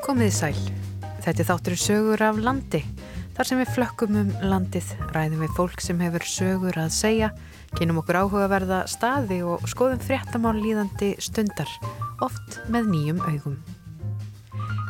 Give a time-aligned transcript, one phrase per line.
[0.00, 0.58] Komiði sæl.
[1.20, 2.80] Þetta er þátturinn sögur af landi.
[3.36, 7.28] Þar sem við flökkum um landið, ræðum við fólk sem hefur sögur að segja,
[7.76, 11.68] kynum okkur áhugaverða staði og skoðum fréttamál líðandi stundar,
[12.24, 13.60] oft með nýjum augum.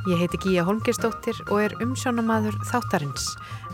[0.08, 3.26] Ég heiti Gíja Holmgerstóttir og er umsjónamaður þáttarins,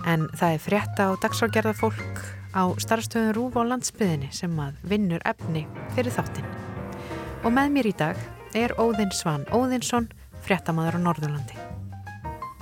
[0.09, 2.23] en það er frétta og dagsrágerða fólk
[2.57, 6.49] á starfstöðun Rúf á landsbyðinni sem að vinnur efni fyrir þáttin.
[7.45, 10.09] Og með mér í dag er Óðinn Svan Óðinsson,
[10.47, 11.59] fréttamaður á Norðurlandi.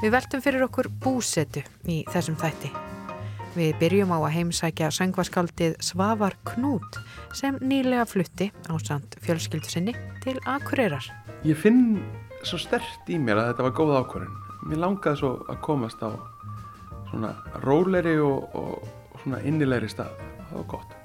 [0.01, 2.73] Við veltum fyrir okkur búsetu í þessum þætti.
[3.55, 6.99] Við byrjum á að heimsækja söngvaskaldið Svavar Knút
[7.39, 9.95] sem nýlega flutti á samt fjölskyldu sinni
[10.25, 11.07] til Akureyrar.
[11.47, 12.01] Ég finn
[12.43, 14.35] svo stert í mér að þetta var góð ákvörðin.
[14.65, 16.11] Mér langaði svo að komast á
[17.13, 17.31] svona
[17.63, 20.19] róleri og, og, og svona innilegri stað.
[20.49, 20.99] Það var gott.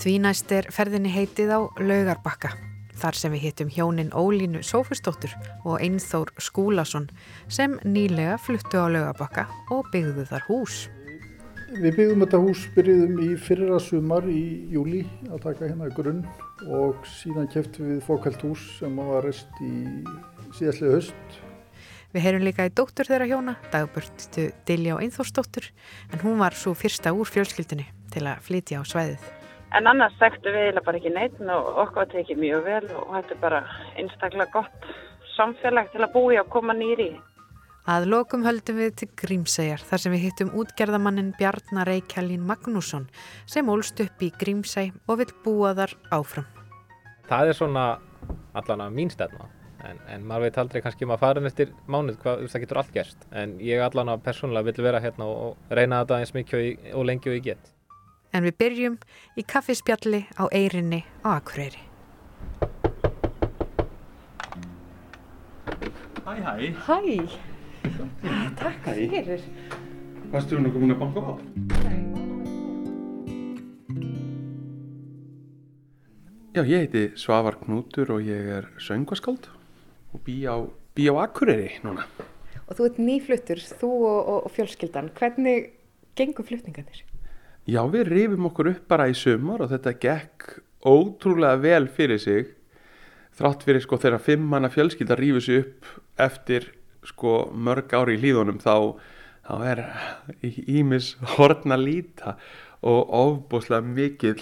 [0.00, 2.52] Því næst er ferðinni heitið á Laugarbakka.
[3.00, 5.32] Þar sem við hittum hjónin Ólínu Sófustóttur
[5.64, 7.06] og Einþór Skúlason
[7.48, 10.82] sem nýlega fluttu á Laugarbakka og byggðu þar hús.
[11.70, 14.42] Við byggðum þetta hús, byrjuðum í fyrra sumar í
[14.74, 16.20] júli að taka hérna grunn
[16.68, 19.72] og síðan keftum við fókælt hús sem var rest í
[20.58, 21.40] síðastlega höst.
[22.10, 25.72] Við heyrum líka í dóttur þeirra hjóna, dagbörtu Dilja og Einþórsdóttur,
[26.10, 29.39] en hún var svo fyrsta úr fjölskyldunni til að flytja á svæðið.
[29.78, 33.36] En annars þekktu við eiginlega bara ekki neitt og okkur tekið mjög vel og þetta
[33.36, 33.60] er bara
[34.00, 34.88] einstaklega gott
[35.36, 37.12] samfélag til að búi og koma nýri.
[37.90, 43.06] Að lokum höldum við til Grímsæjar þar sem við hittum útgerðamannin Bjarnar Reykjálín Magnússon
[43.48, 46.50] sem ólst upp í Grímsæj og vill búa þar áfram.
[47.30, 47.86] Það er svona
[48.58, 49.48] allan að mín stefna
[49.86, 53.26] en, en maður veit aldrei kannski maður farin eftir mánuð hvað það getur allt gerst
[53.32, 57.06] en ég allan að persónulega vil vera hérna og, reyna þetta eins mikið og, og
[57.08, 57.72] lengi og ég get.
[58.30, 58.96] En við byrjum
[59.38, 61.82] í kaffispjalli á Eyrinni á Akureyri.
[66.24, 66.96] Hæ, hæ.
[68.22, 68.92] Hæ, takk Hæ.
[69.10, 69.42] fyrir.
[70.30, 71.32] Varstu þú nokkuð múin að banka á?
[76.54, 79.50] Já, ég heiti Svavar Knútur og ég er söngvaskáld
[80.14, 80.54] og bý á,
[80.94, 82.06] bý á Akureyri núna.
[82.70, 85.10] Og þú ert nýfluttur, þú og, og, og fjölskyldan.
[85.18, 85.72] Hvernig
[86.14, 87.02] gengur flutningarnir?
[87.68, 92.54] Já, við rifum okkur upp bara í sumar og þetta gekk ótrúlega vel fyrir sig
[93.36, 95.90] þrátt fyrir sko þegar fimm manna fjölskylda rífur sig upp
[96.20, 96.70] eftir
[97.06, 98.96] sko mörg ári í hlýðunum þá,
[99.44, 99.84] þá er
[100.68, 102.36] ímis hortna líta
[102.80, 104.38] og ofbúslega mikil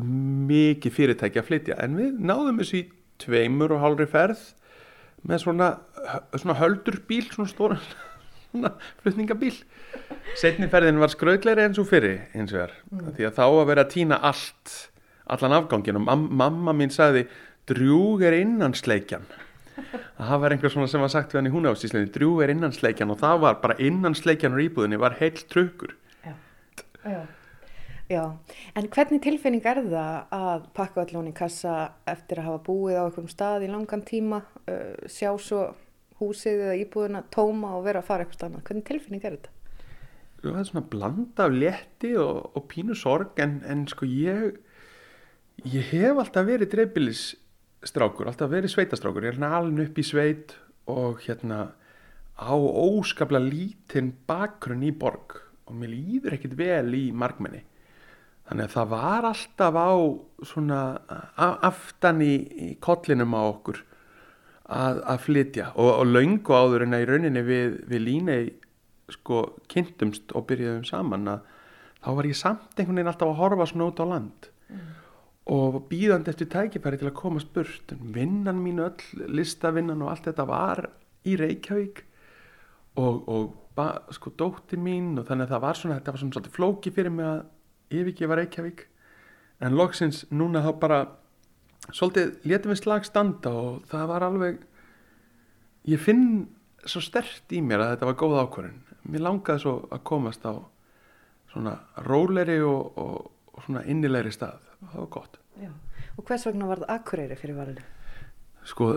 [0.00, 1.76] mikið fyrirtæki að flytja.
[1.82, 2.86] En við náðum þessu í
[3.20, 4.44] tveimur og hálfri ferð
[5.28, 5.70] með svona,
[6.32, 7.82] svona höldurbíl svona stóran
[8.50, 9.52] svona flutningabíl
[10.38, 12.74] setni ferðin var skrautleiri eins og fyrri eins og er
[13.16, 14.74] því að þá að vera að týna allt
[15.30, 17.26] allan afgangin og mam mamma mín sagði
[17.70, 19.26] drjúg er innansleikjan
[20.18, 23.20] það var einhver svona sem var sagt við hann í húnafstíslinni drjúg er innansleikjan og
[23.20, 25.94] það var bara innansleikjan úr íbúðinni var heill trukkur.
[27.04, 27.20] Já.
[28.10, 28.24] Já,
[28.74, 32.98] en hvernig tilfinning er það að pakka öll hún í kassa eftir að hafa búið
[32.98, 35.68] á einhverjum stað í langan tíma, uh, sjá svo
[36.18, 38.64] húsið eða íbúðina tóma og vera að fara eitthvað annað?
[38.66, 39.54] Hvernig tilfinning er þetta?
[40.42, 44.58] Það er svona blanda af létti og, og pínu sorg en, en sko ég
[45.68, 49.26] ég hef alltaf verið dreifbílisstrákur, alltaf verið sveitastrákur.
[49.26, 50.54] Ég er hérna alveg upp í sveit
[50.90, 51.60] og hérna
[52.40, 55.36] á óskaplega lítinn bakgrunn í borg
[55.68, 57.60] og mér líður ekkit vel í margmenni
[58.48, 59.92] þannig að það var alltaf á
[60.48, 60.80] svona
[61.68, 63.84] aftan í, í kollinum á okkur
[64.70, 65.68] að, að flytja.
[65.76, 68.42] Og, og löngu áður en að í rauninni við, við línei
[69.14, 71.44] sko kynntumst og byrjuðum saman að
[72.00, 74.50] þá var ég samt einhvern veginn alltaf að horfa svona út á land
[75.50, 77.94] og býðandi eftir tækifæri til að komast burt.
[78.14, 80.84] Vinnan mín öll, listavinnan og allt þetta var
[81.26, 82.04] í Reykjavík
[83.00, 86.36] og, og ba, sko dóttir mín og þannig að það var svona þetta var svona
[86.36, 88.84] svolítið flóki fyrir mig að yfirgefa Reykjavík.
[89.60, 91.00] En loksins núna þá bara
[91.90, 94.62] svolítið létum við slag standa og það var alveg
[95.90, 96.24] ég finn
[96.86, 100.54] svo stert í mér að þetta var góð ákvörðin mér langaði svo að komast á
[101.52, 101.76] svona
[102.06, 105.70] róleri og, og, og svona innilegri stað það var gott Já.
[106.16, 107.86] Og hvers vegna var það Akureyri fyrir valinu?
[108.68, 108.90] sko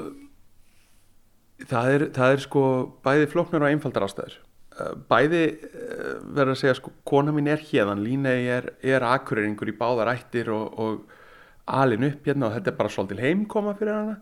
[1.69, 2.63] það er, það er sko
[3.05, 4.41] bæði flóknar og einfaldar ástæður
[4.73, 9.69] Eh, bæði eh, verður að segja sko kona mín er hérðan, Línei er, er akureyringur
[9.69, 11.03] í báðar ættir og, og
[11.69, 14.15] alin upp hérna og þetta er bara svolítil heimkoma fyrir hana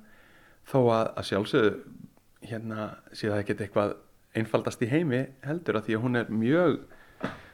[0.68, 1.72] þó að, að sjálfsögðu
[2.52, 3.94] hérna sé það ekkert eitthvað
[4.38, 6.78] einfaldast í heimi heldur að því að hún er mjög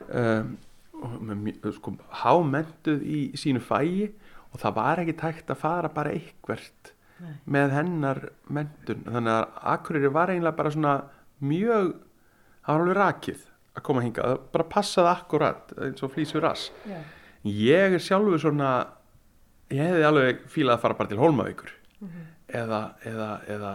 [0.08, 0.54] um,
[1.78, 4.12] sko, hámentuð í sínu fægi
[4.54, 6.94] og það var ekki tækt að fara bara eitthvert
[7.50, 8.20] með hennar
[8.54, 10.96] mentun þannig að Akureyri var eiginlega bara svona
[11.42, 13.46] mjög það var alveg rakið
[13.78, 14.30] að koma hingað.
[14.30, 16.70] Það bara passaði akkurat eins og flýsur rass.
[16.90, 17.00] Já.
[17.48, 18.72] ég er sjálfur svona
[19.72, 21.74] ég hefði alveg fílað að fara bara til Hólmavíkur
[22.48, 23.72] eða, eða, eða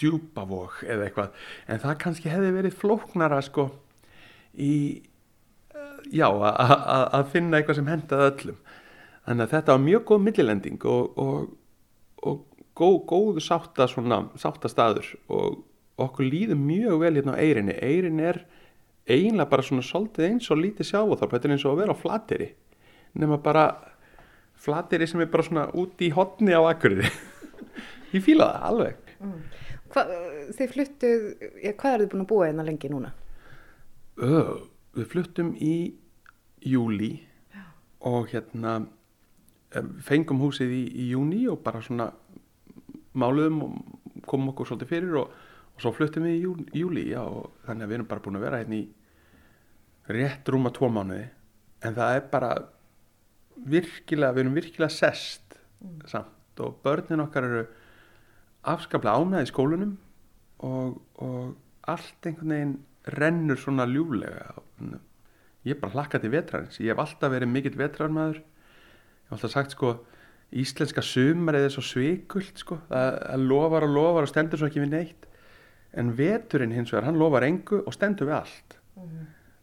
[0.00, 1.46] djúpavog eða eitthvað.
[1.68, 3.68] En það kannski hefði verið flóknara sko
[4.56, 4.74] í
[5.74, 8.60] eh, já, að finna eitthvað sem hendaði öllum.
[9.26, 11.50] Þannig að þetta var mjög góð millilending og, og,
[12.26, 12.40] og
[12.80, 15.60] góð, góðu sátta svona, sáttastaður og
[16.00, 18.40] okkur líður mjög vel hérna á Eyrinni Eyrin er
[19.10, 22.02] eiginlega bara svona svolítið eins og lítið sjávaþorp þetta er eins og að vera á
[22.02, 22.48] flateri
[23.20, 23.64] nema bara
[24.60, 27.08] flateri sem er bara svona út í hotni á Akureyri.
[28.14, 29.06] Ég fíla það alveg
[29.90, 30.04] Hva,
[30.54, 31.26] þið fluttuð,
[31.64, 33.10] já, hvað eru þið búin að búa hérna lengi núna?
[34.20, 34.42] Ö,
[34.98, 35.74] við fluttum í
[36.66, 37.12] júli
[38.06, 38.78] og hérna
[40.06, 42.10] fengum húsið í, í júni og bara svona
[43.18, 45.34] máluðum og komum okkur svolítið fyrir og,
[45.74, 48.38] og svo fluttum við í jú, júli já, og þannig að við erum bara búin
[48.38, 48.84] að vera hérna í
[50.10, 51.26] rétt rúma tvo mánuði.
[51.86, 52.50] En það er bara
[53.70, 55.58] virkilega, við erum virkilega sest
[56.10, 57.62] samt og börnin okkar eru
[58.68, 59.96] afskaplega ánæði í skólunum
[60.66, 62.76] og, og allt einhvern veginn
[63.16, 64.52] rennur svona ljúflega.
[65.64, 66.80] Ég er bara hlakka til vetrarins.
[66.80, 68.40] Ég hef alltaf verið mikill vetrarmaður.
[68.40, 69.94] Ég hef alltaf sagt sko
[70.50, 72.80] íslenska sumarið er svo svikult sko.
[72.90, 75.26] Það, lofar og lofar og stendur svo ekki við neitt.
[75.96, 78.76] En veturinn hins vegar, hann lofar engu og stendur við allt.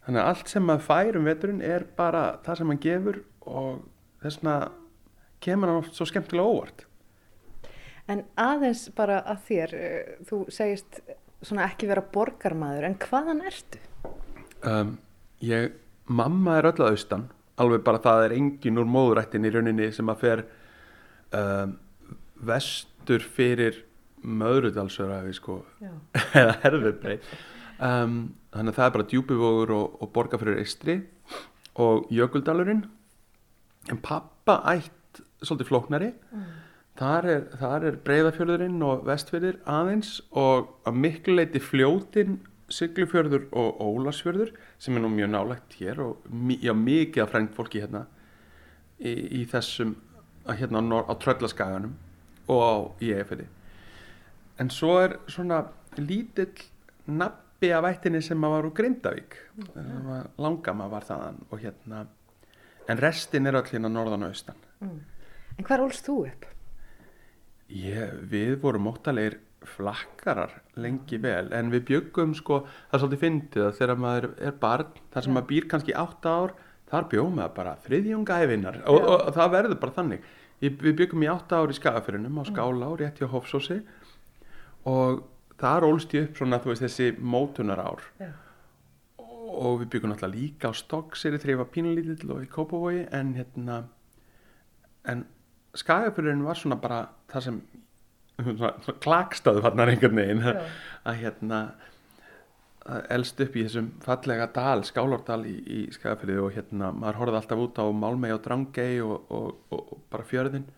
[0.08, 3.72] Þannig að allt sem maður fær um veturinn er bara það sem hann gefur og
[4.24, 4.58] þess vegna
[5.44, 6.87] kemur hann oft svo skemmtilega óvart
[8.08, 11.02] En aðeins bara að þér, eh, þú segist
[11.42, 13.82] svona ekki vera borgarmaður, en hvaðan ertu?
[14.66, 14.98] um,
[15.44, 15.74] ég,
[16.08, 17.28] mamma er öll að austan
[17.62, 20.44] alveg bara það er engin úr móðurættin í rauninni sem að fer
[21.38, 21.78] um,
[22.48, 23.84] vestur fyrir
[24.28, 25.60] möðrudalsörafi sko.
[26.38, 28.20] Eða herðubrei um,
[28.54, 31.00] þannig að það er bara djúpivogur og, og borga fyrir eistri
[31.82, 32.86] og jökuldalurinn.
[33.92, 36.12] En pappa ætt svolítið flóknari
[36.98, 42.40] þar er, þar er breyðafjörðurinn og vestfjörður aðeins og að miklu leiti fljótin
[42.74, 44.50] Siglufjörður og Ólasfjörður
[44.82, 46.26] sem er nú mjög nálægt hér og
[46.60, 48.04] já, mikið af frænt fólki hérna
[49.00, 49.96] í, í þessum
[50.48, 51.94] að hérna á, á tröllaskaganum
[52.52, 52.76] og á
[53.08, 53.48] Íefirði
[54.60, 55.62] en svo er svona
[56.02, 56.52] lítill
[57.08, 60.28] nabbi af ættinni sem að var úr Grindavík okay.
[60.42, 62.04] langama var þaðan og hérna
[62.88, 64.68] en restin er öll hérna norðan og austan
[65.58, 66.46] En hvar ólst þú upp?
[67.74, 73.66] Ég, við vorum óttalegir flakkarar lengi vel en við bjöggum sko, það er svolítið fyndið
[73.66, 76.54] að þegar maður er barn þar sem maður býr kannski átta ár
[76.88, 80.28] þar bjóðum maður bara þriðjunga æfinar og, og, og það verður bara þannig.
[80.64, 83.82] Ég, við bjöggum í átta ár í skagafyrinum á skála og rétt hjá Hofsósi.
[84.88, 85.20] Og
[85.62, 88.30] þar ólst ég upp svona þú veist þessi mótunar ár Já.
[89.18, 93.34] og við byggum náttúrulega líka á Stokkseri þegar ég var pínulítill og í Kópavogi en
[93.38, 93.80] hérna
[95.08, 95.26] en
[95.78, 97.60] skagafyrurinn var svona bara það sem
[98.38, 100.64] svona, svona klakstaðu fannar einhvern veginn Já.
[101.08, 101.62] að hérna
[102.88, 107.40] að elst upp í þessum fallega dal, skálardal í, í skagafyrði og hérna maður horfði
[107.42, 110.70] alltaf út á Málmei og Drangei og, og, og, og bara fjörðin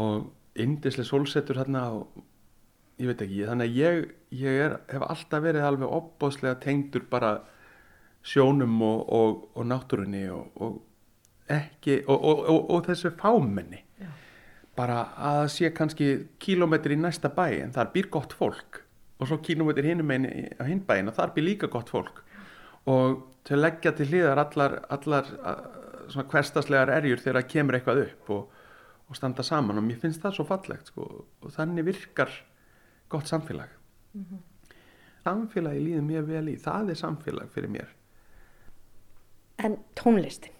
[0.00, 2.22] og indislega sólsetur hérna og
[3.00, 4.00] ég veit ekki, þannig að ég,
[4.38, 7.34] ég er, hef alltaf verið alveg opbóðslega tengdur bara
[8.24, 10.78] sjónum og, og, og náttúrunni og, og
[11.50, 13.82] ekki og, og, og, og þessu fámenni.
[14.00, 14.08] Já.
[14.74, 16.06] bara að það sé kannski
[16.42, 18.80] kílómetri í næsta bæ en þar býr gott fólk.
[19.20, 22.24] Og svo kílómetri hinum einu á hinn bæin og þar býr líka gott fólk.
[22.90, 25.30] Og til að leggja til hliðar allar, allar
[26.10, 28.64] svona hverstaslegar erjur þegar það kemur eitthvað upp og,
[29.08, 29.78] og standa saman.
[29.80, 31.06] Og mér finnst það svo fallegt sko,
[31.44, 32.32] og þannig virkar
[33.12, 33.70] gott samfélag.
[35.24, 37.94] Samfélagi líður mér vel í það er samfélag fyrir mér.
[39.64, 40.53] En tónlistin,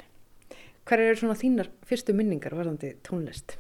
[0.85, 3.57] hver eru svona þínar fyrstu minningar varðandi tónlist?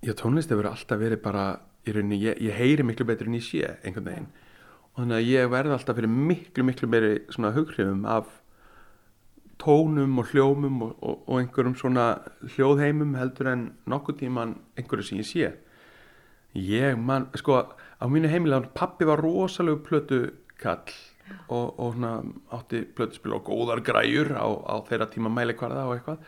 [0.00, 1.46] Já, tónlist hefur alltaf verið bara
[1.84, 4.30] í rauninni, ég, ég heyri miklu betur en ég sé einhvern veginn.
[4.94, 8.30] Og þannig að ég verði alltaf fyrir miklu, miklu meiri svona hughrifum af
[9.60, 12.06] tónum og hljómum og, og, og einhverjum svona
[12.54, 15.52] hljóðheimum heldur en nokkuð tíman einhverju sem ég sé.
[16.56, 20.22] Ég man, sko á mínu heimilega, pappi var rosalegu plötu
[20.60, 20.88] kall
[21.48, 22.12] og, og svona
[22.56, 26.24] átti plötuspil og góðar græjur á, á þeirra tíma mælikvarða og eitthvað.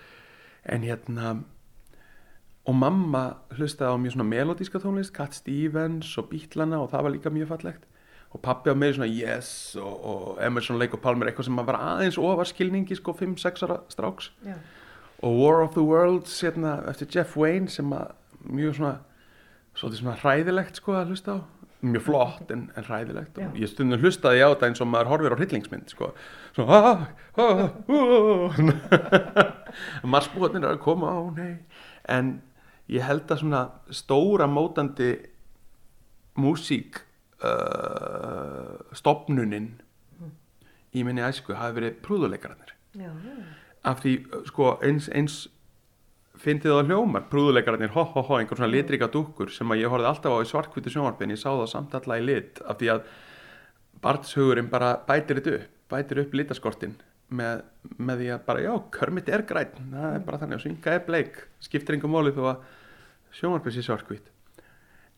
[0.64, 1.32] En hérna
[2.62, 3.22] og mamma
[3.56, 7.50] hlustaði á mjög svona melodíska tónlist, Cat Stevens og Beatlana og það var líka mjög
[7.54, 7.88] fallegt.
[8.32, 11.80] Og pappi á meiri svona Yes og, og Emerson, Lake og Palmer eitthvað sem var
[11.80, 14.30] aðeins ofar skilningi sko 5-6 ára stráks.
[14.46, 14.56] Já.
[15.22, 18.10] og War of the Worlds hérna, eftir Jeff Wayne sem að
[18.42, 18.96] mjög svona
[19.78, 21.40] svolítið svona hræðilegt sko að hlusta á
[21.82, 23.38] mjög flott en, en hræðilegt.
[23.42, 26.12] Og ég stundum hlustaði á þetta eins og maður horfir á hryllingsmynd sko.
[26.54, 27.04] Svona ah,
[27.42, 28.60] ah, ah,
[30.14, 31.54] marsbúðarnir er að koma á nei.
[32.10, 32.36] En
[32.92, 33.62] ég held að svona
[33.94, 35.14] stóra mótandi
[36.38, 37.02] músík
[37.42, 39.72] uh, stopnunin
[40.92, 42.76] í minni æsku hafi verið prúðuleikararnir.
[42.98, 43.10] Já,
[43.88, 45.42] af því uh, sko eins, eins
[46.42, 50.10] fyndið það hljómar, prúðuleikararnir ho ho ho, einhver svona litrika dúkkur sem að ég horfði
[50.10, 53.06] alltaf á í svartkvítu sjónvarpin, ég sá það samt alla í lit af því að
[54.02, 56.96] barnshugurinn bara bætir þetta upp, bætir upp litaskortin
[57.32, 57.62] með,
[57.96, 61.04] með því að bara já, körmit er græn, það er bara þannig að synga er
[61.06, 62.70] bleik, skiptir einhver máli þó að
[63.38, 64.32] sjónvarpin sé svartkvít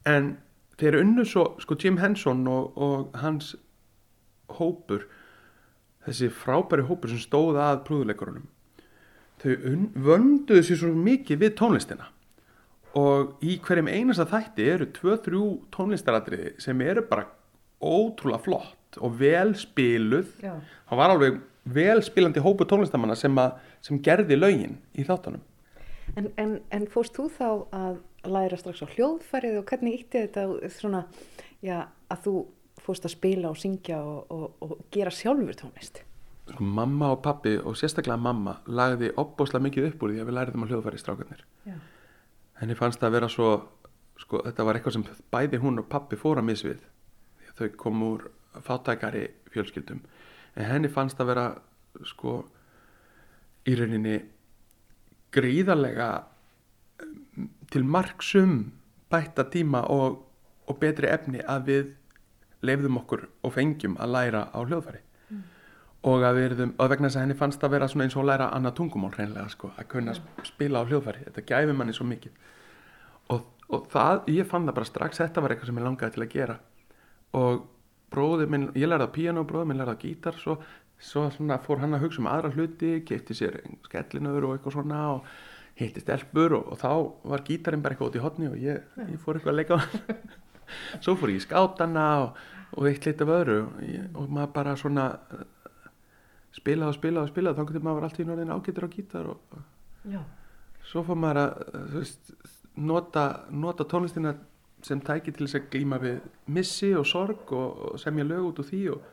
[0.09, 0.35] en
[0.79, 3.55] þeir unnu svo sko Jim Henson og, og hans
[4.59, 5.07] hópur
[6.05, 8.49] þessi frábæri hópur sem stóð að prúðuleikurunum
[9.45, 9.55] þau
[10.09, 12.11] vönduðu sér svo mikið við tónlistina
[12.99, 17.27] og í hverjum einasta þætti eru tvö, þrjú tónlistaratriði sem eru bara
[17.83, 20.55] ótrúlega flott og vel spiluð já.
[20.89, 21.41] það var alveg
[21.75, 25.43] vel spilandi hópu tónlistamanna sem, að, sem gerði lögin í þáttunum
[26.17, 27.95] En, en, en fórst þú þá að
[28.29, 31.05] læra strax á hljóðfærið og hvernig ítti þetta svona,
[31.65, 32.35] já, að þú
[32.85, 36.03] fórst að spila og syngja og, og, og gera sjálfur tónlist?
[36.51, 40.37] Sko, mamma og pappi og sérstaklega mamma lagði opbóslega mikið upp úr því að við
[40.39, 41.45] læriðum að hljóðfæri strákarnir.
[41.65, 41.77] Já.
[42.61, 43.49] henni fannst það að vera svo
[44.21, 46.85] sko, þetta var eitthvað sem bæði hún og pappi fóra misvið
[47.41, 48.29] því að þau kom úr
[48.63, 50.05] fátækari fjölskyldum.
[50.55, 51.47] En henni fannst það vera
[52.07, 52.37] sko
[53.67, 54.21] í rauninni
[55.35, 56.09] gríðarlega
[57.73, 58.73] til marksum
[59.11, 60.21] bætta tíma og,
[60.71, 61.91] og betri efni að við
[62.65, 65.03] leifðum okkur og fengjum að læra á hljóðfæri
[66.05, 68.23] og að við erum, og vegna þess að henni fannst það vera svona eins og
[68.25, 71.95] að læra annað tungumál hreinlega sko, að kunna sp- spila á hljóðfæri, þetta gæfi manni
[71.97, 72.35] svo mikið.
[73.33, 76.25] Og, og það, ég fann það bara strax, þetta var eitthvað sem ég langaði til
[76.27, 76.57] að gera.
[77.41, 77.65] Og
[78.13, 80.59] bróðir minn, ég lærði á píano, bróðir minn lærði á gítar svo,
[81.01, 83.57] svo svona fór hann að hugsa um aðra hluti, kefti sér
[83.89, 85.33] skellinöður og eitthvað svona og
[85.81, 86.93] hitti stelpur og, og þá
[87.33, 89.83] var gítarinn bara eitthvað út í hotni og ég, ég fór eitthvað að leika á
[89.83, 90.21] hann.
[91.05, 92.39] Svo fór ég í skátana og,
[92.79, 93.83] og eitt lit af öðru og,
[94.21, 95.09] og maður bara svona
[96.55, 99.63] spilaði og spilaði og spilaði þá getur maður allt í norðin ágættur á gítar og,
[100.11, 100.21] Já.
[100.91, 101.55] svo fór maður að
[101.95, 102.35] þú veist,
[102.75, 104.35] nota, nota tónlistina
[104.85, 108.61] sem tæki til þess að glíma við missi og sorg og, og semja lög út
[108.61, 109.07] úr því og,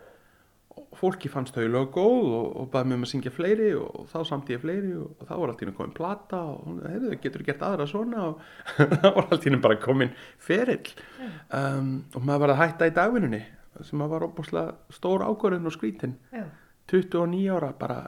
[0.71, 4.01] og fólki fannst þau lög góð og, og baði mig um að syngja fleiri og,
[4.11, 7.45] þá samt ég fleiri og, þá var allt í henni komin plata og heyrðu, getur
[7.47, 8.43] gert aðra svona og
[9.01, 10.91] þá var allt í henni bara komin ferill
[11.23, 13.43] um, og maður var að hætta í dagvinnunni
[13.87, 16.43] sem var óbúslega stór ákvörðun og skrítin Já.
[16.91, 18.01] 29 ára bara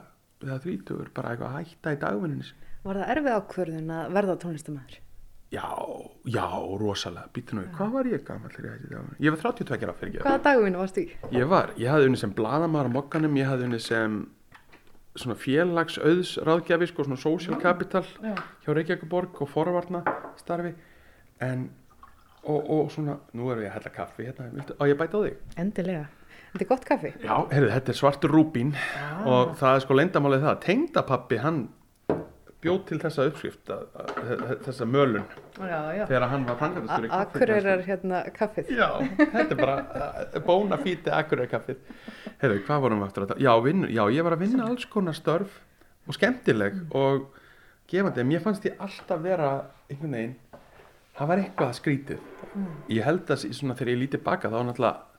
[0.44, 2.70] eða 30 bara eitthvað að hætta í dagvinnunni sinni.
[2.84, 5.00] Var það erfið ákvörðun að verða tónlistamæður?
[5.54, 5.68] Já,
[6.26, 6.46] já,
[6.80, 9.18] rosalega, býttu nú, við, hvað var ég gammal þegar ég hætti dagvinnu?
[9.22, 10.22] Ég var 32 ára fyrir ekki.
[10.24, 11.18] Hvaða dagvinnu varst þú í?
[11.36, 14.16] Ég var, ég hafði unni sem bladamæður á mokkanum, ég hafði unni sem
[15.14, 18.34] svona félagsauðs ráðgjafi, sko, svona social capital Já.
[18.64, 20.02] hjá Reykjavíkuborg og forvarna
[20.40, 20.74] starfi,
[21.46, 21.68] en,
[22.42, 25.24] og, og svona, nú erum ég að hella kaffi hérna, á ég að bæta á
[25.28, 25.38] þig?
[25.62, 26.08] Endilega.
[26.54, 27.10] Þetta er gott kaffi.
[27.18, 28.68] Já, heyrðu, þetta er svartur rúbín
[29.26, 31.64] og það er sko leyndamálið það, tengdapappi, hann
[32.64, 35.24] bjóð til þessa uppskrift, að, að, að, þessa mölun,
[35.58, 36.04] Já, já.
[36.08, 38.70] þegar hann var framkvæmdastjóri í Akureyrar hérna kaffið.
[38.72, 38.86] Já,
[39.18, 41.82] þetta er bara uh, bóna fíti akkurat kaffið.
[42.40, 43.44] Hefur, hvað vorum við aftur að tala?
[43.44, 45.58] Já, vinn, já, ég var að vinna alls konar störf
[46.08, 47.26] og skemmtileg og
[47.92, 48.24] gefandi.
[48.30, 49.50] Mér fannst ég alltaf vera
[49.90, 50.36] einhvern veginn,
[51.18, 52.30] það var eitthvað skrítið.
[52.94, 55.13] Ég held að svona þegar ég lítið baka þá náttúrulega,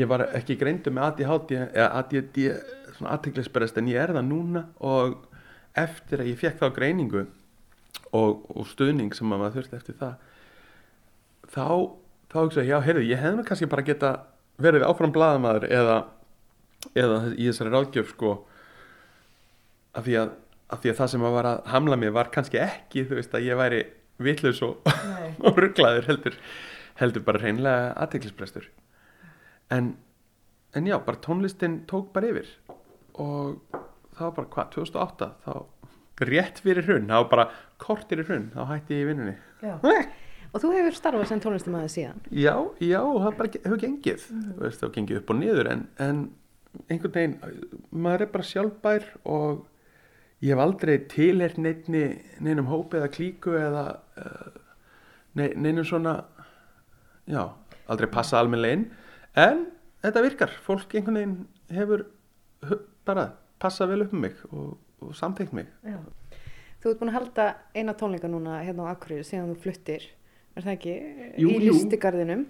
[0.00, 2.38] ég var ekki greindu með ADHD, eða ADD,
[2.96, 5.18] svona aðteglisberest en ég er það núna og
[5.78, 7.26] eftir að ég fekk þá greiningu
[8.12, 10.14] og, og stuðning sem að maður þurfti eftir það
[11.52, 11.66] þá,
[12.32, 14.12] þá hugsa ég, já, heyrðu, ég hefði kannski bara geta
[14.62, 15.96] verið áfram blaðamaður eða,
[16.92, 18.34] eða í þessari ráðgjöf sko
[19.96, 20.36] af því að,
[20.72, 23.34] af því að það sem að var að hamla mér var kannski ekki, þú veist,
[23.36, 23.82] að ég væri
[24.22, 24.92] vitlaus og,
[25.46, 26.38] og rugglaður heldur,
[27.00, 28.68] heldur bara hreinlega aðteklisbrestur
[29.72, 29.92] en,
[30.76, 32.50] en já, bara tónlistin tók bara yfir.
[33.20, 33.60] Og
[34.16, 35.54] það var bara hvað, 2008 þá
[36.22, 37.46] rétt fyrir það var bara
[37.82, 39.38] kortir í hrunn, þá hætti ég í vinnunni.
[40.52, 42.18] Og þú hefur starfað sem tónlistamæður síðan.
[42.28, 42.52] Já,
[42.84, 44.24] já, það bara hefur gengið.
[44.28, 46.18] Þú veist, það hefur gengið upp og niður en, en
[46.92, 47.36] einhvern veginn,
[48.04, 49.62] maður er bara sjálfbær og
[50.42, 53.84] ég hef aldrei tilhert neinum hópi eða klíku eða
[55.38, 56.16] nei, neinum svona
[57.30, 57.44] já,
[57.86, 58.86] aldrei passa almennilega inn
[59.38, 59.66] en
[60.02, 61.36] þetta virkar, fólk einhvern veginn
[61.72, 62.06] hefur
[63.08, 63.30] bara
[63.62, 66.00] passað vel upp um mig og, og samþykkt mig Já.
[66.82, 67.46] Þú ert búin að halda
[67.78, 70.08] eina tónleika núna hérna á Akureyri síðan þú fluttir
[70.56, 70.94] er það ekki,
[71.40, 72.46] Jú, í listigarðinum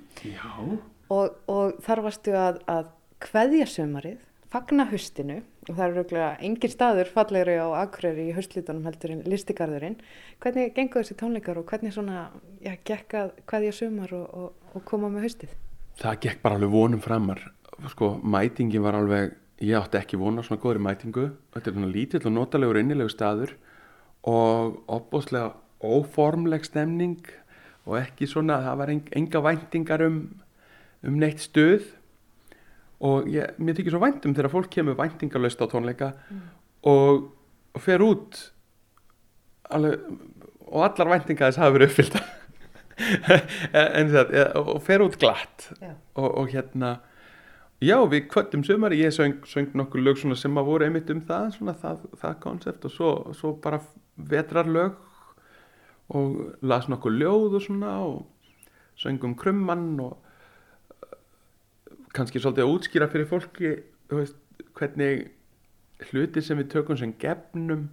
[1.12, 2.88] og, og þar varstu að, að
[3.22, 4.22] kveðja sömarið,
[4.52, 9.20] fagna hustinu og það eru röglega engin staður fallegri á Akureyri í höstlítunum heldur en
[9.30, 9.98] listigarðurinn.
[10.42, 12.24] Hvernig gengur þessi tónleikar og hvernig svona,
[12.64, 15.54] já, gekk að kveðja sömar og, og, og koma með höstið?
[16.00, 17.42] Það gekk bara alveg vonum framar.
[17.92, 21.28] Sko, mætingin var alveg, ég átti ekki vona svona góðri mætingu.
[21.54, 23.56] Þetta er svona lítill og notalegur innilegu staður
[24.28, 25.50] og opbóðslega
[25.82, 27.18] óformleg stemning
[27.88, 30.20] og ekki svona, það var eng, enga væntingar um,
[31.02, 31.88] um neitt stuð
[33.02, 36.12] og ég, mér þykir svo væntum þegar fólk kemur væntingarlaust á tónleika
[36.86, 37.32] og,
[37.74, 38.38] og fer út
[39.74, 40.06] alveg,
[40.70, 42.22] og allar væntingar þess hafa verið uppfyllta
[43.72, 45.70] en það, og fer út glatt.
[46.14, 46.98] Og, og hérna
[47.82, 51.48] já við kvöldum sumar ég söng, söng nokkur lög sem að voru einmitt um það
[51.56, 53.80] svona það, koncept og svo, svo bara
[54.16, 54.94] vetrarlög
[56.14, 58.22] og las nokkur ljóð og svona og
[58.96, 60.18] söngum krummann og
[62.14, 63.72] kannski svolítið að útskýra fyrir fólki
[64.12, 64.36] veist,
[64.76, 65.30] hvernig
[66.12, 67.88] hluti sem við tökum sem gefnum.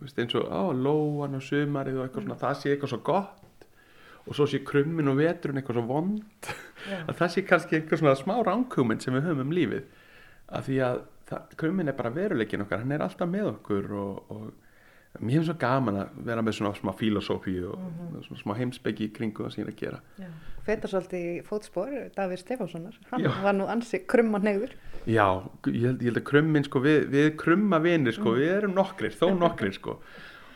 [0.00, 3.47] Veist, eins og á, lóan og sumarið og eitthvað svona, það sé eitthvað svo gott
[4.28, 6.50] og svo sé krummin og veturinn eitthvað svo vond.
[7.08, 9.86] Að það sé kannski einhver svona smá ránkúmynd sem við höfum um lífið.
[10.52, 14.32] Af því að það, krummin er bara veruleikin okkar hann er alltaf með okkur og,
[14.32, 19.08] og mér finnst svo gaman að vera með svona smá filosófi og svona smá heimsbyggi
[19.08, 20.00] í kringu það er að gera.
[20.68, 23.30] Fetar svolítið í fótspor, Davíð Stefánssonar, hann Já.
[23.44, 24.74] var nú ansi krumma neyður.
[25.08, 25.40] Já,
[25.72, 29.16] ég held, ég held að krummin sko, við, við krumma vinir sko, við erum nokkrir,
[29.16, 29.96] þó nokkrir sko.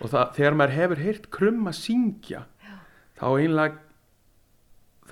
[0.03, 2.45] Og það, þegar maður hefur heyrt krumma syngja
[3.23, 3.79] þá einlega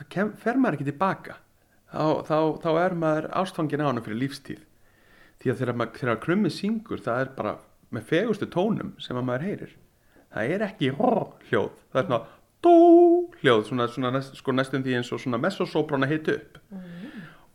[0.01, 1.37] það kem, fer maður ekki tilbaka.
[1.91, 4.61] Þá, þá, þá er maður ástfangin á hana fyrir lífstíð.
[5.41, 7.55] Því að þegar, þegar krummi syngur það er bara
[7.95, 9.73] með fegustu tónum sem að maður heyrir.
[10.31, 11.09] Það er ekki hó
[11.49, 12.21] hljóð það er svona
[12.63, 12.75] dó
[13.41, 16.61] hljóð svona, svona næst, sko næstum því eins og svona messosóprana hitt upp.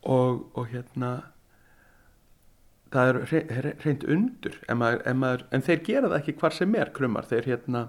[0.06, 1.12] Og, og hérna
[2.94, 4.58] það er hre- hre- hreint undur.
[4.70, 7.86] En, maður, en, maður, en þeir gera það ekki hvar sem er krummar, þeir hérna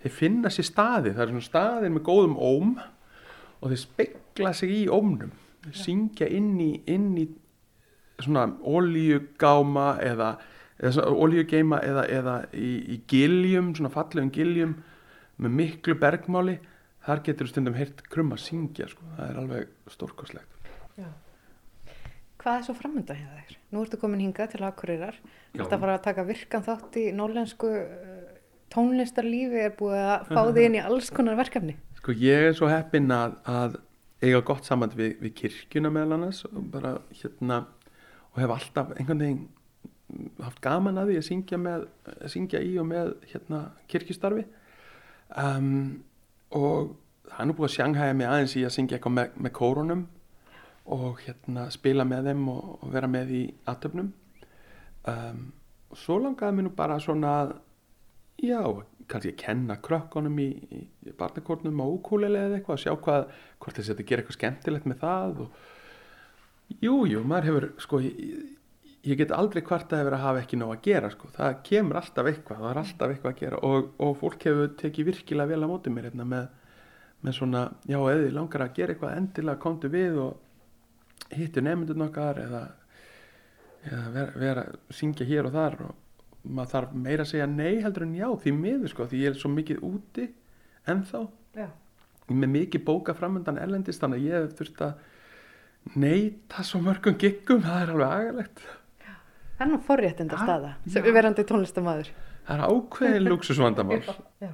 [0.00, 2.72] þeir finna sér staði, það er svona staðir með góðum óm
[3.60, 5.32] og þeir spegla sig í ómnum
[5.66, 7.26] þeir syngja inn í, inn í
[8.20, 10.34] svona olíugáma eða,
[10.80, 14.78] eða svona olíugeima eða, eða í, í giljum, svona fallegum giljum
[15.40, 16.58] með miklu bergmáli
[17.04, 19.04] þar getur stundum heyrt krumma syngja sko.
[19.16, 20.60] það er alveg stórkoslegt
[22.40, 23.56] Hvað er svo framönda hjá þér?
[23.68, 25.16] Nú ertu komin hingað til Akureyrar.
[25.52, 25.64] Þú Já.
[25.66, 27.68] ert að fara að taka virkan þátt í nólensku
[28.72, 31.76] tónlistarlífi, er búið að fá þig inn í alls konar verkefni.
[32.00, 33.78] Sko ég er svo heppinn að, að
[34.20, 37.64] eiga gott samband við, við kirkjuna meðal annars og bara hérna
[38.30, 39.48] og hef alltaf einhvern veginn
[40.42, 41.84] haft gaman að því að syngja, með,
[42.16, 44.44] að syngja í og með hérna kirkjustarfi
[45.38, 45.70] um,
[46.56, 46.94] og
[47.30, 50.04] það er nú búið að sjanghæja mig aðeins í að syngja eitthvað með, með kórunum
[50.90, 54.12] og hérna spila með þeim og, og vera með í aðtöfnum
[55.12, 55.42] um,
[55.90, 57.54] og svo langaði mér nú bara svona að
[58.40, 58.62] já,
[59.10, 60.80] kannski að kenna krökkunum í, í,
[61.18, 65.02] barnakórnum á úkúleli eða eitthvað, að sjá hvað, hvort þessi að gera eitthvað skemmtilegt með
[65.02, 68.42] það og jú, jú, maður hefur sko, ég,
[69.10, 72.30] ég get aldrei kvartað yfir að hafa ekki nóg að gera, sko, það kemur alltaf
[72.30, 75.72] eitthvað, það er alltaf eitthvað að gera og, og fólk hefur tekið virkilega vel á
[75.72, 76.50] móti mér hérna með,
[77.26, 82.06] með svona, já, eða þið langar að gera eitthvað endilega komdu við og hittu nefndun
[82.06, 82.62] okkar eða,
[83.88, 85.98] eða vera, vera syngja hér og þar og
[86.44, 89.38] maður þarf meira að segja nei heldur en já því miður sko því ég er
[89.40, 90.26] svo mikið úti
[90.88, 91.20] ennþá
[91.58, 91.66] Já.
[92.30, 97.62] með mikið bóka framöndan erlendist þannig að ég hef þurft að neyta svo mörgum giggum
[97.64, 98.64] það er alveg agalegt
[99.60, 101.12] Það er nú forréttinda Já, staða, sem já.
[101.12, 102.08] verandi tónlistamæður.
[102.46, 103.98] það er ákveðin luxusvandamál
[104.46, 104.52] Já.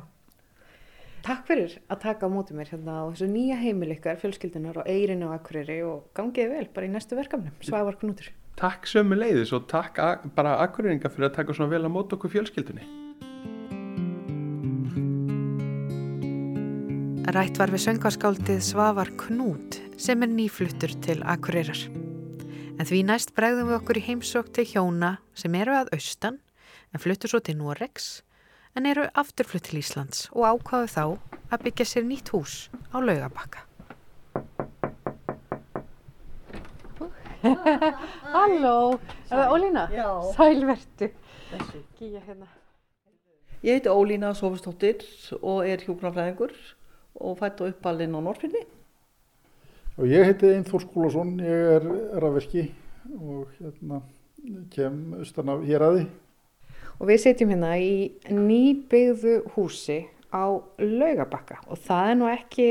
[1.27, 4.87] Takk fyrir að taka á móti mér hérna á þessu nýja heimil ykkar, fjölskyldunar og
[4.91, 7.51] eirinu á Akureyri og gangiði vel bara í næstu verkefnum.
[7.67, 8.29] Svavar Knútur.
[8.57, 10.01] Takk sömu leiðis og takk
[10.37, 12.87] bara akkurýringa fyrir að taka svona vel að móta okkur fjölskyldunni
[17.37, 21.81] Rætt var við söngaskáldið Svavar Knút sem er nýfluttur til Akureyrar.
[22.79, 26.39] En því næst bregðum við okkur í heimsók til hjóna sem eru að austan
[26.95, 28.23] en fluttur svo til Noregs
[28.79, 31.05] en eru afturflutt til Íslands og ákváðu þá
[31.51, 33.67] að byggja sér nýtt hús á laugabakka.
[38.35, 38.77] Halló,
[39.31, 39.85] er það Ólína?
[39.95, 40.09] Já.
[40.37, 41.11] Sælvertu.
[41.99, 42.49] Gíja hérna.
[43.63, 45.05] Ég heiti Ólína Sofustóttir
[45.41, 46.53] og er hjúkrafræðingur
[47.17, 48.63] og fætt og uppalinn á Norrfyrði.
[49.97, 51.87] Og ég heiti Einþór Skúlason, ég er
[52.21, 52.67] rafverki
[53.17, 54.03] og hérna
[54.75, 56.05] kem austan af héræði.
[57.01, 62.69] Og við setjum hérna í nýbyggðu húsi á laugabakka og það er nú ekki,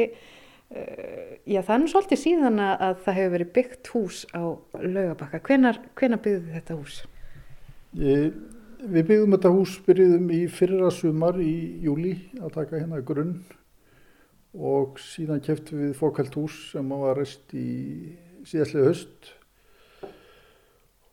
[0.73, 4.43] já það er nú svolítið síðan að, að það hefur verið byggt hús á
[4.81, 5.41] laugabakka.
[5.45, 6.97] Hvenar, hvenar byggðu þetta hús?
[8.01, 8.39] Ég,
[8.81, 13.37] við byggðum þetta hús, byrjuðum í fyrra sumar í júli að taka hérna grunn
[14.55, 18.15] og síðan keftum við fókælt hús sem var reist í
[18.47, 19.33] síðastlega höst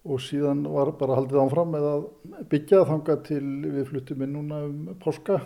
[0.03, 2.07] og síðan var bara haldið ánfram með að
[2.51, 5.43] byggja þanga til við fluttum inn núna um páska.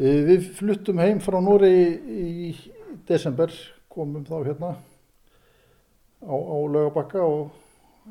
[0.00, 2.54] Eh, Við fluttum heim frá Nóri í
[3.08, 3.52] desember,
[3.92, 4.70] komum þá hérna
[6.24, 7.50] á, á laugabakka og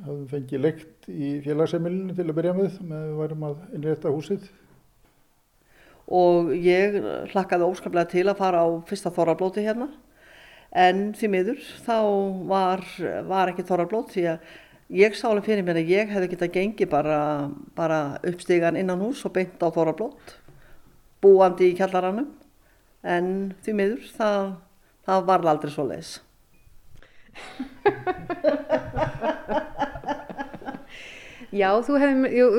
[0.06, 4.44] hafðum fengið leikt í félagsemilinu til að byrja með með við værum að innrétta húsið.
[6.10, 7.00] og ég
[7.34, 9.90] hlakkaði óskaplega til að fara á fyrsta þorrablóti hérna
[10.74, 11.98] en því miður þá
[12.50, 12.86] var,
[13.30, 14.40] var ekki þorrablót því að
[15.02, 17.20] ég sá alveg fyrir mér að ég hefði getað gengið bara,
[17.78, 20.38] bara uppstígan innan hús og beint á þorrablót
[21.24, 22.30] búandi í kjallaranum
[23.04, 23.30] en
[23.64, 24.50] því miður það,
[25.08, 26.18] það var aldrei svo leis.
[31.50, 31.98] Já, þú,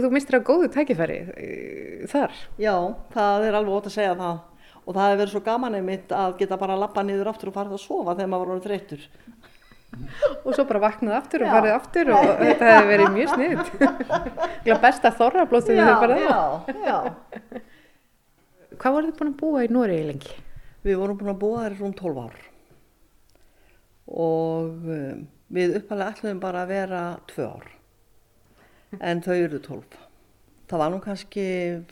[0.02, 2.32] þú mistir að góðu tækifæri uh, þar.
[2.58, 2.74] Já,
[3.14, 4.38] það er alveg ótt að segja það
[4.80, 7.54] og það hefur verið svo gaman einmitt að geta bara að lappa niður aftur og
[7.54, 9.04] farið að sofa þegar maður var orðið þreyttur.
[10.40, 11.52] Og svo bara vaknaði aftur og Já.
[11.54, 13.68] farið aftur og þetta hefði verið mjög sniðt.
[14.86, 16.42] Besta þorrablóð sem þið hefur farið á.
[16.66, 16.98] já, já.
[18.80, 20.34] Hvað voruð þið búin að búa í Noregi lengi?
[20.80, 22.38] Við vorum búin að búa þær í rúm 12 ár
[24.10, 25.18] og um,
[25.52, 27.02] við uppalega ætluðum bara að vera
[27.34, 27.66] 2 ár
[29.10, 30.00] en þau eru 12.
[30.72, 31.46] Það var nú kannski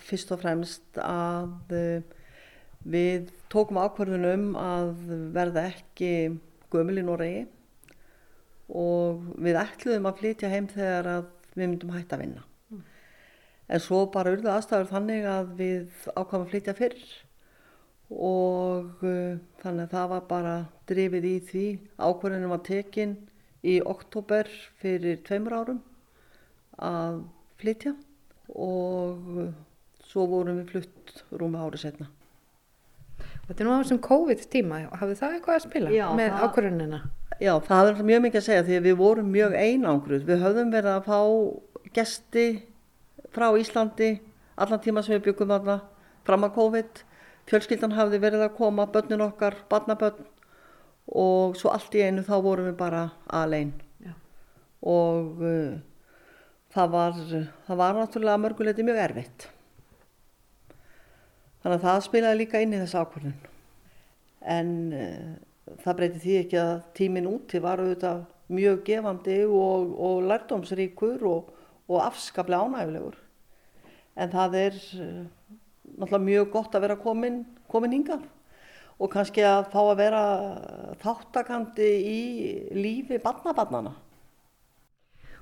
[0.09, 2.17] fyrst og fremst að uh,
[2.89, 4.93] við tókum ákvörðun um að
[5.37, 6.13] verða ekki
[6.73, 7.47] gömul í Noregi
[8.73, 12.48] og við ætluðum að flytja heim þegar að við myndum hætta að vinna.
[13.69, 17.01] En svo bara urðu aðstæður þannig að við ákvæmum að flytja fyrr
[18.09, 20.55] og uh, þannig að það var bara
[20.89, 21.65] drifið í því
[22.01, 23.17] ákvörðunum var tekin
[23.61, 24.49] í oktober
[24.81, 25.83] fyrir tveimur árum
[26.81, 27.21] að
[27.61, 27.93] flytja
[28.55, 29.51] og uh,
[30.09, 32.09] svo vorum við flutt rúmi ári setna.
[33.49, 36.99] Þetta er nú á þessum COVID-tíma, hafið það eitthvað að spila Já, með ákvörðunina?
[37.41, 40.25] Já, það er mjög mikið að segja því að við vorum mjög einangruð.
[40.29, 41.21] Við höfðum verið að fá
[41.97, 42.47] gesti
[43.39, 44.17] frá Íslandi
[44.59, 45.79] allan tíma sem við byggum þarna
[46.27, 47.03] fram að COVID.
[47.49, 50.27] Fjölskyldan hafði verið að koma, börnin okkar, barnabörn
[51.09, 53.71] og svo allt í einu þá vorum við bara alein.
[54.05, 54.13] Já.
[54.85, 55.79] Og uh,
[56.75, 57.21] það, var,
[57.69, 59.47] það var náttúrulega mörguleiti mjög erfitt.
[61.63, 63.39] Þannig að það spilaði líka inn í þessa ákvörðun.
[64.59, 70.29] En uh, það breyti því ekki að tíminn úti var auðvitað mjög gefandi og, og
[70.29, 71.49] lærdómsríkur og,
[71.89, 73.17] og afskaplega ánægulegur.
[74.19, 75.23] En það er uh,
[75.99, 77.39] náttúrulega mjög gott að vera komin,
[77.71, 78.27] komin hingað
[78.99, 80.23] og kannski að fá að vera
[81.03, 82.21] þáttakandi í
[82.75, 83.95] lífi barnabarnana.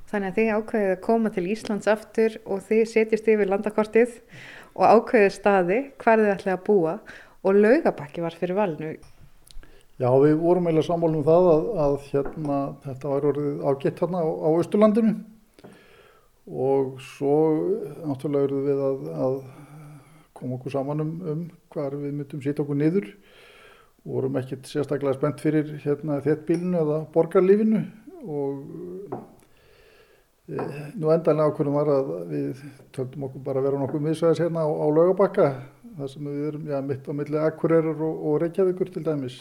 [0.07, 4.19] Þannig að þið ákveðið að koma til Íslands aftur og þið setjast yfir landakortið
[4.77, 6.93] og ákveðið staði hvar þið ætlaði að búa
[7.43, 8.93] og laugabakki var fyrir valinu.
[9.97, 14.29] Já, við vorum eiginlega sammálum það að, að hérna, þetta var orðið ágætt hérna á,
[14.29, 15.15] á Östurlandinu
[16.47, 17.37] og svo
[18.07, 19.39] náttúrulega eruð við að, að
[20.37, 23.09] koma okkur saman um, um hvar við myndum sýta okkur niður.
[24.07, 27.83] Vorum ekkert sérstaklega spennt fyrir hérna þéttbílinu eða borgarlífinu
[28.27, 29.17] og
[30.47, 32.63] e, nú endanlega ákvörðum var að við
[32.95, 35.49] töldum okkur bara vera nokkuð miðsvæðis hérna á, á laugabakka
[35.97, 39.41] þar sem við erum já, mitt á milli Akureyrar og, og Reykjavíkur til dæmis.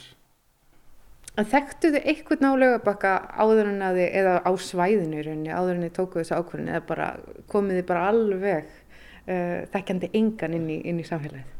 [1.36, 5.52] En þekktu þið einhvern á laugabakka áður en að þið, eða á svæðinu í rauninni,
[5.52, 7.08] áður en þið tókuð þessu ákvörðin eða bara
[7.52, 11.52] komið þið bara alveg uh, þekkjandi engan inn í, inn í samfélagið?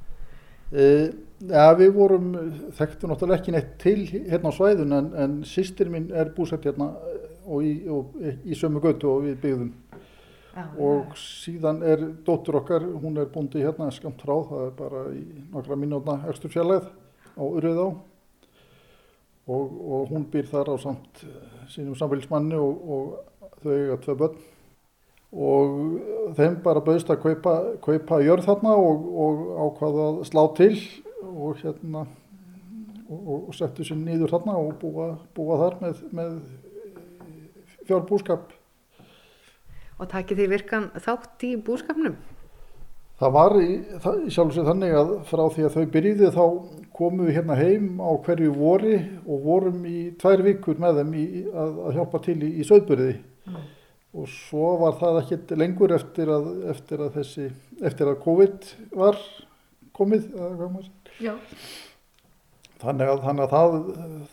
[0.72, 1.10] Uh,
[1.52, 2.32] ja, við vorum,
[2.80, 6.94] þekktu náttúrulega ekki neitt til hérna á svæðun en, en sýstir mín er búsett hérna
[7.12, 8.16] eh, og í, og
[8.48, 9.74] í sömu götu og við byggðum.
[10.80, 15.24] Og síðan er dóttur okkar, hún er búndi hérna skamt frá, það er bara í
[15.52, 16.88] nokkra mínútna ekstur fjallæð
[17.36, 17.90] á Urriðá
[19.46, 24.18] og, og hún býr þar á samt eh, sínum samfélagsmanni og, og þau eiga tvö
[24.22, 24.44] börn
[25.36, 30.76] og þeim bara bauðst að kaupa, kaupa jörð þarna og, og ákvaða að slá til
[31.26, 32.06] og hérna
[33.10, 36.38] og, settu sér nýður þarna og búa, búa þar með, með
[37.86, 38.54] fjárbúskap.
[40.00, 42.16] Og takið þið virkan þátt í búskapnum?
[43.20, 46.46] Það var í, í sjálf og sér þannig að frá því að þau byrjuði þá
[46.96, 51.26] komum við hérna heim á hverju vori og vorum í tvær vikur með þeim í,
[51.52, 53.16] að, að hjálpa til í, í söðbyrði
[54.16, 57.50] og svo var það ekkert lengur eftir að, eftir að þessi,
[57.84, 59.20] eftir að COVID var
[59.96, 60.30] komið.
[62.80, 63.76] Þannig að, þannig að það,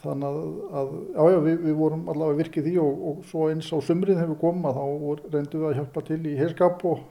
[0.03, 0.39] þannig að,
[0.83, 4.33] að já, við, við vorum allavega virkið því og, og svo eins á sumrið þegar
[4.33, 7.05] við komum að þá reyndum við að hjálpa til í herskap og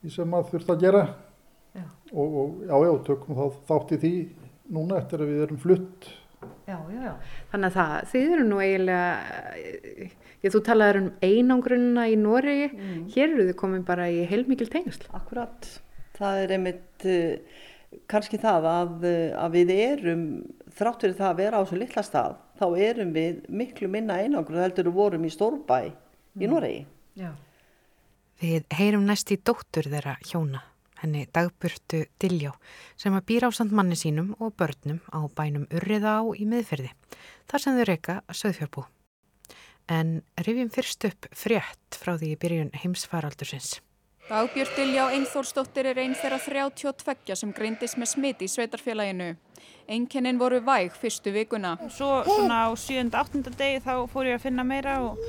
[0.00, 1.04] því sem að þurft að gera.
[1.76, 1.86] Já.
[2.12, 4.14] Og, og já, já, tökum þá þátt í því
[4.72, 6.08] núna eftir að við erum flutt.
[6.66, 7.12] Já, já, já.
[7.52, 9.06] Þannig að það, þið eru nú eiginlega,
[10.44, 12.68] ég þú talaður um einangrunna í Noregi,
[13.14, 15.06] hér eru þið komin bara í heilmikil tengsl.
[15.16, 15.70] Akkurat.
[16.16, 17.62] Það er einmitt uh,
[18.10, 20.26] kannski það að, uh, að við erum,
[20.76, 24.60] þrátt fyrir það að vera á þessu litla stað, þá erum við miklu minna einangur
[24.60, 26.86] heldur við vorum í Stórbæ í Noregi.
[27.16, 27.30] Já.
[28.42, 30.60] Við heyrum næst í dóttur þeirra hjóna,
[31.02, 32.52] henni dagburtu Diljá,
[32.96, 36.92] sem að býra á manni sínum og börnum á bænum Urriða á í miðferði,
[37.46, 38.86] þar sem þau reyka söðfjárbú.
[39.88, 43.80] En rifjum fyrst upp frétt frá því í byrjun heimsfaraldursins.
[44.26, 49.36] Dagbjörn Diljá Einþórsdóttir er einn þeirra 32 sem greindist með smiti í sveitarfélaginu.
[49.86, 51.76] Einkennin voru væg fyrstu vikuna.
[51.94, 53.06] Svo svona á 7.
[53.14, 53.54] 8.
[53.54, 55.20] degi þá fór ég að finna meira og,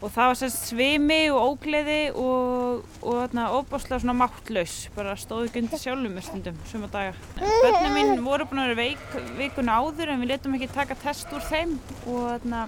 [0.00, 4.76] og það var sérst svimi og ógleði og, og þarna ofbáslega svona máttlaus.
[4.96, 7.12] Bara stóð ekki undir sjálfum mér stundum, suma daga.
[7.36, 11.32] Bönni mín voru búin að vera veik vikuna áður en við letum ekki taka test
[11.36, 12.66] úr þeim og þarna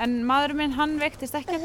[0.00, 1.64] En maðurinn minn, hann veiktist ekkert,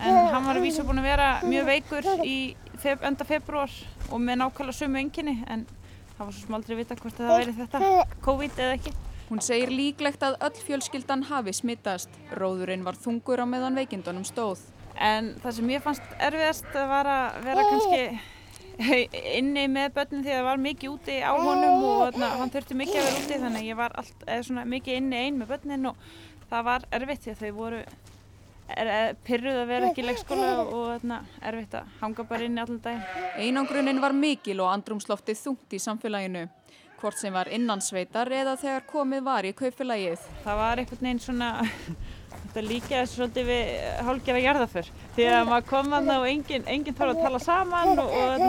[0.00, 2.36] en hann var að vísa búin að vera mjög veikur í
[2.80, 3.72] feb enda februar
[4.08, 5.66] og með nákvæmlega sömu enginni, en
[6.14, 7.90] það var svo sem aldrei vita hvort það væri þetta,
[8.24, 8.94] COVID eða ekki.
[9.26, 12.12] Hún segir líklegt að öll fjölskyldan hafi smittast.
[12.38, 14.62] Róðurinn var þungur á meðan veikindunum stóð.
[14.96, 18.02] En það sem ég fannst erfiðast var að vera kannski
[19.38, 23.00] inni með börnum því að það var mikið úti á honum og hann þurfti mikið
[23.00, 26.10] að vera úti þannig að ég var allt, svona mikið inni einn með börnin og
[26.50, 27.80] það var erfitt því að þau voru
[28.68, 32.62] er, er, pyrruð að vera ekki í leikskóla og þarna, erfitt að hanga bara inni
[32.62, 33.26] allan daginn.
[33.42, 36.46] Einangrunin var mikil og andrumsloftið þungt í samfélaginu.
[36.96, 40.22] Hvort sem var innan sveitar eða þegar komið var í kaupfélagið.
[40.44, 41.48] Það var einhvern veginn svona,
[42.32, 43.72] þetta líka þessu svolítið við
[44.06, 44.88] hálgjara jarðaför.
[45.16, 48.46] Því að maður kom þarna og enginn engin þarf að tala saman og, og,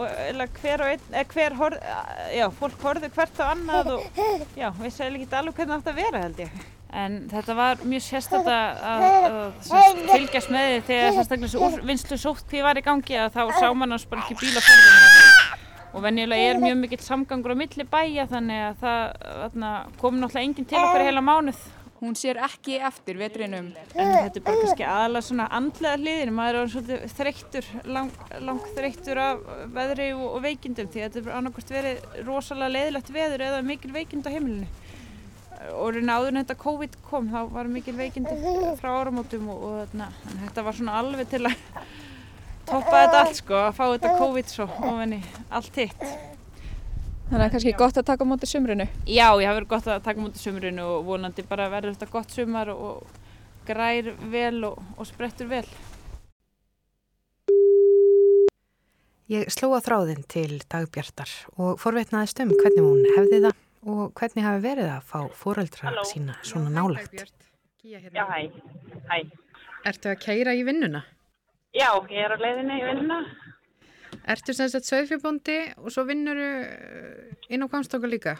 [0.00, 1.90] og hver og einn, eða hver horf,
[2.38, 4.22] já, fólk horfðu hvert á annað og
[4.56, 6.64] já, við segum ekki alveg hvernig það átt að vera held ég.
[6.94, 9.38] En þetta var mjög sérstaklega að, að,
[9.74, 13.42] að fylgjast með því þegar sérstaklega þessu úrvinnslu sótt því var í gangi að þá
[13.58, 15.63] sá mann ás bara ekki bíl á forðinu.
[15.94, 20.68] Og venjulega er mjög mikill samgangur á milli bæja þannig að það kom náttúrulega enginn
[20.68, 21.64] til okkur heila mánuð.
[22.04, 23.70] Hún sér ekki eftir vetrinum.
[23.94, 26.32] En þetta er bara kannski aðalega svona andlega hliðin.
[26.36, 28.10] Maður er svolítið þreyttur, lang,
[28.44, 29.44] lang þreyttur af
[29.76, 33.94] veðri og, og veikindum því að þetta er annarkvæmst verið rosalega leiðilegt veður eða mikil
[33.94, 34.68] veikind á heimilinu
[35.72, 38.34] og reyna áður en þetta COVID kom þá var mikil veikindi
[38.80, 40.08] frá áramótum og, og þarna,
[40.42, 41.54] þetta var svona alveg til að
[42.68, 46.06] toppa þetta allt sko, að fá þetta COVID svo ofenni allt hitt.
[47.24, 48.86] Þannig að kannski gott að taka mútið sumrinu?
[49.08, 52.34] Já, ég hafi verið gott að taka mútið sumrinu og vonandi bara verður þetta gott
[52.36, 53.06] sumar og
[53.64, 55.64] grær vel og, og sprettur vel.
[59.32, 64.44] Ég sló að þráðin til dagbjartar og forveitnaðist um hvernig hún hefði það og hvernig
[64.44, 66.04] hafi verið að fá fóreldra Halló.
[66.08, 67.24] sína svona nálagt.
[67.84, 68.52] Já, hæ,
[69.08, 69.16] hæ.
[69.88, 71.02] Ertu að keira í vinnuna?
[71.74, 73.20] Já, ég er á leiðinni í vinnuna.
[74.30, 76.38] Ertu sem sagt sögfjörbóndi og svo vinnur
[77.50, 78.36] inn á Kvamstokka líka?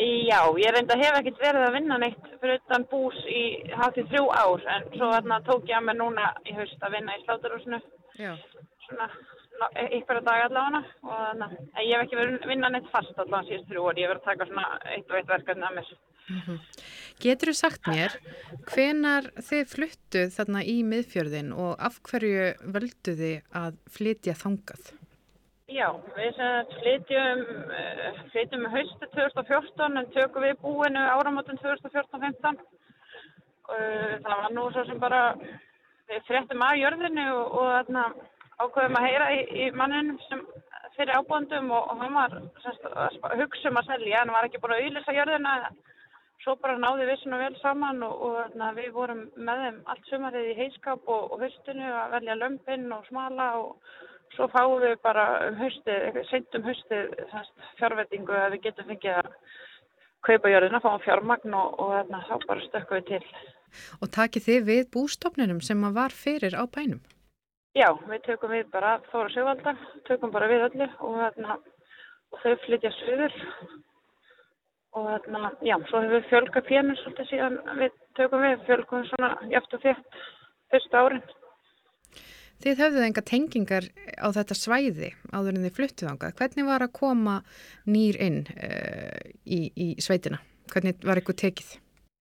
[0.00, 3.42] Já, ég reynda hef ekkert verið að vinna neitt fyrir utan bús í
[3.76, 6.94] hátt í þrjú ár en svo þarna tók ég að mig núna í haust að
[6.96, 7.80] vinna í sláturhúsinu
[8.20, 8.32] Já.
[8.86, 9.08] svona
[9.98, 13.18] ykkur að dag allavega og þannig að ég hef ekki verið að vinna neitt fast
[13.18, 15.76] allavega síðust þrjú ár, ég hef verið að taka svona eitt og eitt verkefni að
[15.80, 15.92] mér.
[17.20, 18.14] Getur þú sagt mér
[18.70, 24.92] hvenar þið fluttuð þarna í miðfjörðin og af hverju völdu þið að flytja þangað?
[25.70, 32.58] Já, við sagt flytjum, uh, flytjum haustu 2014 en tökum við búinu áramótin 2014-15.
[33.70, 35.20] Uh, það var nú svo sem bara,
[36.10, 38.08] við fréttum af jörðinu og, og þarna
[38.60, 40.42] ákveðum að heyra í, í manninum sem
[40.96, 44.60] fyrir ábúndum og, og hann var semst, að hugsa um að selja, hann var ekki
[44.62, 45.54] búin að auðlýsa jörðina.
[46.40, 50.06] Svo bara náði við svona vel saman og, og þarna, við vorum með þeim allt
[50.08, 53.98] sumarið í heiskap og, og haustinu að velja lömpinn og smala og
[54.36, 59.18] svo fáum við bara um haustið, seint um haustið semst, fjárvettingu að við getum fengið
[59.20, 59.30] að
[60.28, 63.46] kaupa jörðina, fáum fjármagn og, og þarna, þá bara stökkum við til.
[64.00, 67.02] Og takið þið við bústofnunum sem að var fyrir á bænum?
[67.76, 69.76] Já, við tökum við bara Þóra Sigvalda,
[70.08, 71.60] tökum bara við öllu og, þarna,
[72.40, 73.36] þau flytja suður
[74.96, 79.30] og þarna, já, svo hefur við fjölga pjönur svolítið síðan við tökum við, fjölgum svona
[79.52, 80.22] jæft og þétt
[80.72, 81.28] fyrstu árin.
[82.60, 83.86] Þið höfðuð enga tengingar
[84.20, 86.32] á þetta svæði áður en þið fluttuð ánga.
[86.36, 87.36] Hvernig var að koma
[87.88, 90.42] nýr inn uh, í, í sveitina?
[90.72, 91.70] Hvernig var eitthvað tekið?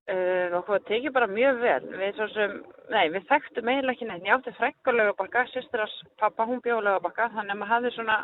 [0.09, 1.81] Uh, okkur tekið bara mjög vel.
[1.91, 2.55] Við, sem,
[2.93, 4.23] nei, við þekktum eiginlega ekki neitt.
[4.29, 7.93] Ég átti frekk á lögabakka, sýstir ás pappa, hún bjóð lögabakka, þannig að maður hafði
[7.97, 8.17] svona,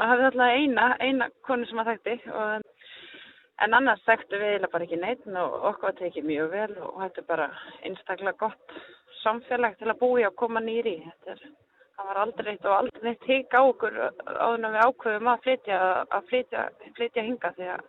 [0.00, 2.32] maður hafði alltaf eina, eina konu sem maður þekkti.
[2.32, 2.70] Og,
[3.60, 7.22] en annars þekktu við eiginlega bara ekki neitt og okkur tekið mjög vel og þetta
[7.22, 7.48] er bara
[7.88, 8.76] einstaklega gott
[9.22, 10.96] samfélag til að búi og koma nýri.
[11.30, 11.42] Er,
[11.96, 15.46] það var aldrei neitt og aldrei neitt hík á okkur áður en við ákveðum að
[15.46, 16.66] flytja, að flytja,
[16.98, 17.86] flytja hinga því að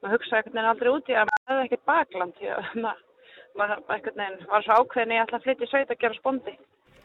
[0.00, 2.70] maður hugsaði einhvern veginn aldrei út í að maður hefði ekkert bakland því að
[3.60, 6.56] maður einhvern veginn var svo ákveðin í að flytja sveit að gera spondi.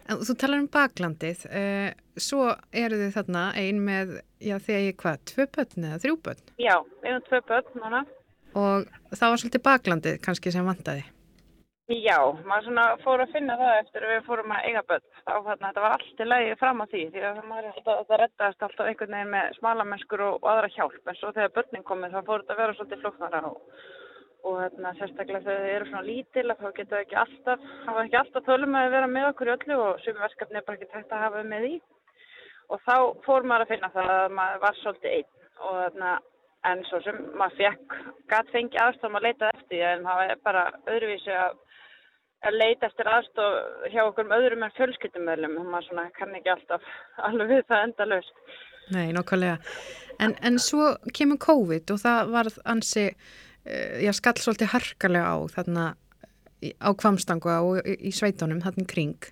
[0.05, 1.87] En þú talar um baklandið, uh,
[2.21, 6.45] svo eru þið þarna ein með, já þegar ég hvað, tvö börn eða þrjú börn?
[6.61, 8.05] Já, erum tvö börn núna.
[8.55, 11.07] Og það var svolítið baklandið kannski sem vantaði?
[11.85, 12.17] Já,
[12.49, 15.03] maður svona fór að finna það eftir að við fórum að eiga börn.
[15.25, 18.21] Þá þarna, þetta var allt í lagi fram á því því að maður alltaf, það
[18.21, 21.03] rettaðist alltaf einhvern veginn með smalamennskur og, og aðra hjálp.
[21.05, 23.83] En svo þegar börnin komið þá fór þetta að vera svolítið flóknara og,
[24.45, 28.19] og þarna, sérstaklega þegar þið eru svona lítil þá getur það ekki alltaf, hafa ekki
[28.21, 31.15] alltaf tölum að vera með okkur í öllu og sumi verkefni er bara ekki tægt
[31.15, 31.73] að hafa með í.
[32.69, 36.13] Og þá fór maður að finna það að maður var svolítið einn og þarna
[36.65, 37.99] en svo sem maður fekk,
[38.31, 41.61] gæt fengi aðstofn að leita eftir en það var bara öðruvísi að
[42.45, 46.51] að leita eftir aðstof hjá okkur um öðrum en fjölskyldumöðlum og maður svona kann ekki
[46.53, 46.89] alltaf
[47.27, 48.41] alveg við það enda löst.
[48.93, 49.57] Nei, nokkulega.
[50.21, 53.07] En, en svo kemur COVID og það var ansi,
[53.65, 55.85] já, skall svolítið harkalega á þarna
[56.81, 59.29] á kvamstangu og í, sveitunum þarna kring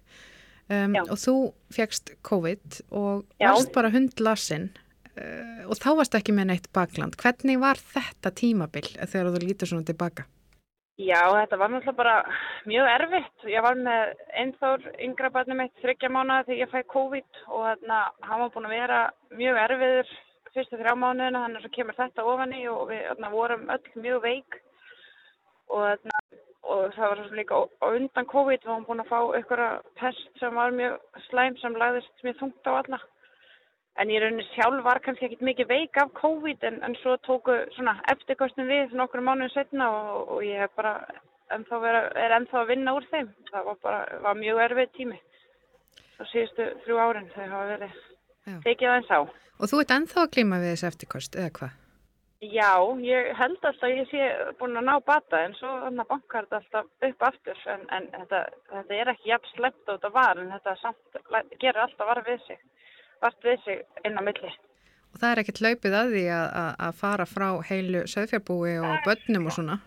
[0.70, 1.36] um, og þú
[1.74, 3.50] fegst COVID og já.
[3.50, 4.70] varst bara hundlasinn
[5.18, 7.18] uh, og þá varst ekki með neitt bakland.
[7.20, 10.28] Hvernig var þetta tímabill þegar þú lítur svona tilbaka?
[11.02, 12.18] Já, þetta var náttúrulega bara
[12.70, 13.46] mjög erfitt.
[13.50, 18.44] Ég var með einþór yngra barnið mitt þryggja mánuða þegar ég fæði COVID og hann
[18.44, 19.00] var búin að vera
[19.34, 20.14] mjög erfiður
[20.54, 24.04] fyrstu þrjá mánuðina þannig að svo kemur þetta ofan í og við þarna, vorum öll
[24.06, 24.60] mjög veik
[25.70, 26.20] og, þarna,
[26.74, 30.78] og það var líka undan COVID var hann búin að fá einhverja test sem var
[30.78, 33.02] mjög slæm sem lagðist mjög þungt á alla
[34.02, 37.54] En ég raunin sjálf var kannski ekkit mikið veik af COVID en, en svo tóku
[37.76, 40.96] svona eftirkostin við nokkur mánuðin setna og, og ég hef bara
[41.54, 43.30] ennþá vera, er ennþá að vinna úr þeim.
[43.52, 45.20] Það var bara, var mjög erfið tími.
[46.16, 48.02] Svo síðustu þrjú árin þau hafa verið
[48.46, 49.20] Tekið aðeins á.
[49.60, 51.80] Og þú ert ennþá að klíma við þessu eftirkost, eða hvað?
[52.44, 54.26] Já, ég held alltaf að ég sé
[54.60, 58.42] búin að ná bata en svo að bankar þetta alltaf upp aftur en, en þetta,
[58.74, 61.22] þetta er ekki jafn slept á þetta var en þetta samt,
[61.62, 62.60] gerir alltaf varð við sig
[63.46, 64.52] við sig inn á milli.
[65.14, 66.46] Og það er ekkert hlaupið að því að,
[66.88, 69.80] að fara frá heilu söðfjarbúi og börnum og svona?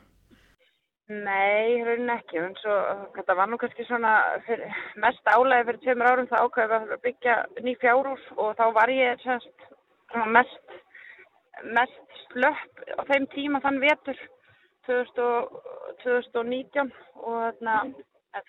[1.07, 2.40] Nei, raunin ekki.
[2.59, 2.77] Svo,
[3.14, 4.14] þetta var nú kannski svona
[4.47, 8.88] fyrir, mest álægi fyrir tveimur árum það ákveði að byggja ný fjárús og þá var
[8.90, 9.69] ég semst,
[10.35, 10.75] mest,
[11.79, 14.19] mest slöpp á þeim tíma þann vetur
[14.88, 16.90] 2019
[17.23, 17.77] og þarna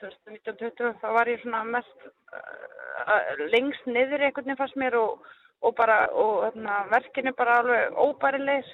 [0.01, 5.21] 2019-2020 þá var ég svona mest uh, lengst niður einhvern veginn fannst mér og,
[5.61, 8.73] og bara og þarna, verkinu bara alveg óbærilegis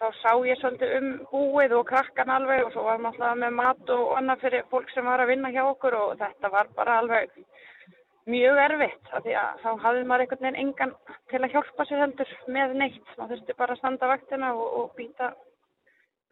[0.00, 3.56] þá sá ég svolítið um búið og krakkan alveg og svo var maður alltaf með
[3.58, 6.98] mat og annað fyrir fólk sem var að vinna hjá okkur og þetta var bara
[7.02, 7.34] alveg
[8.30, 10.94] mjög erfitt af því að þá hafði maður einhvern veginn engan
[11.32, 13.14] til að hjálpa sér heldur með neitt.
[13.18, 15.32] Maður þurfti bara að standa vaktina og, og býta,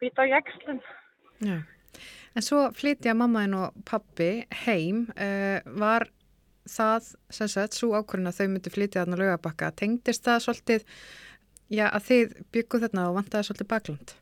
[0.01, 0.81] býta á jægslun
[1.39, 1.57] Já.
[2.37, 4.31] En svo flytja mammaðin og pappi
[4.65, 6.07] heim, uh, var
[6.69, 10.85] það sem sagt svo ákvörðin að þau myndi flytja þarna lögabakka, tengdist það svolítið
[11.69, 14.15] já, að þið byggu þarna og vantaði svolítið bakland?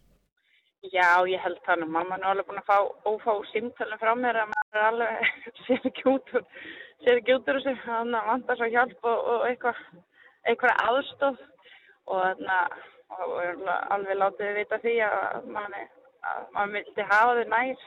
[0.87, 1.87] Já, ég held það nú.
[1.95, 2.77] Mamma er alveg búin að fá
[3.09, 5.31] ófá símtölum frá mér að maður er alveg
[5.65, 6.45] sér ekki út úr,
[7.03, 9.83] sér ekki út úr þessu, þannig að vantar svo hjálp og, og eitthvað,
[10.47, 11.43] eitthvað aðstof
[12.07, 17.85] og þannig að alveg látið við vita því að maður vildi hafa þau nær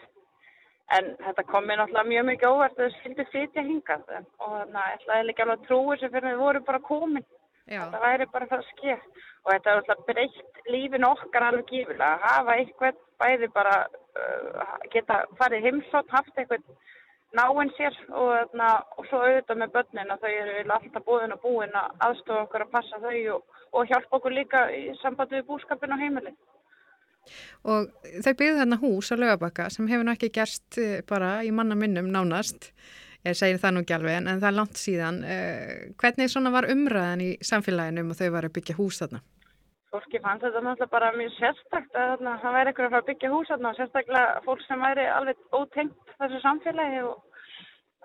[0.91, 4.79] En þetta kom mér náttúrulega mjög mikið óvart að það skildi flytja hingað og þannig
[4.81, 7.27] að ég ætlaði ekki alveg að trúi sem fyrir við vorum bara komin.
[7.69, 7.83] Já.
[7.93, 8.99] Það væri bara það að skilja
[9.41, 14.79] og þetta er alltaf breytt lífin okkar alveg gífilega að hafa eitthvað bæði bara uh,
[14.93, 16.65] geta farið heimsótt, haft eitthvað
[17.37, 21.43] náinn sér og, þarna, og svo auðvitað með börnin að þau eru alltaf búin og
[21.45, 25.47] búin að aðstofa okkur að passa þau og, og hjálpa okkur líka í sambandi við
[25.53, 26.41] búskapin og heimilin.
[27.69, 27.91] Og
[28.25, 31.77] þau byggðu þarna hús á lögabakka sem hefur náttúrulega ekki gerst eh, bara í manna
[31.79, 32.73] minnum nánast,
[33.27, 35.21] ég segir það nú ekki alveg en, en það er langt síðan.
[35.25, 39.23] Eh, hvernig svona var umræðan í samfélaginu um að þau var að byggja hús þarna?
[39.91, 43.09] Fólki fannst þetta náttúrulega bara mjög sérstakt að þarna, það væri eitthvað að fara að
[43.11, 47.17] byggja hús þarna og sérstaklega fólk sem væri alveg ótengt þessu samfélagi og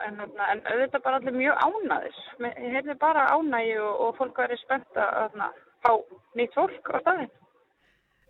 [0.03, 2.22] en, en auðvitað bara allir mjög ánæðis.
[2.41, 5.38] Ég heyrði bara ánægi og, og fólk væri spennt að
[5.86, 5.91] fá
[6.39, 7.32] nýtt fólk á staðin.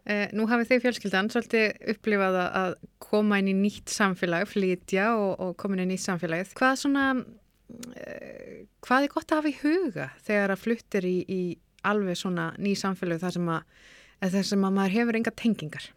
[0.05, 5.31] Eh, nú hafið þið fjölskyldan svolítið upplifað að koma inn í nýtt samfélag, flytja og,
[5.41, 6.51] og koma inn í nýtt samfélagið.
[6.59, 7.05] Hvað, svona,
[7.97, 11.41] eh, hvað er gott að hafa í huga þegar að fluttir í, í
[11.81, 13.75] alveg svona ný samfélag þar sem að,
[14.37, 15.91] þar sem að maður hefur enga tengingar?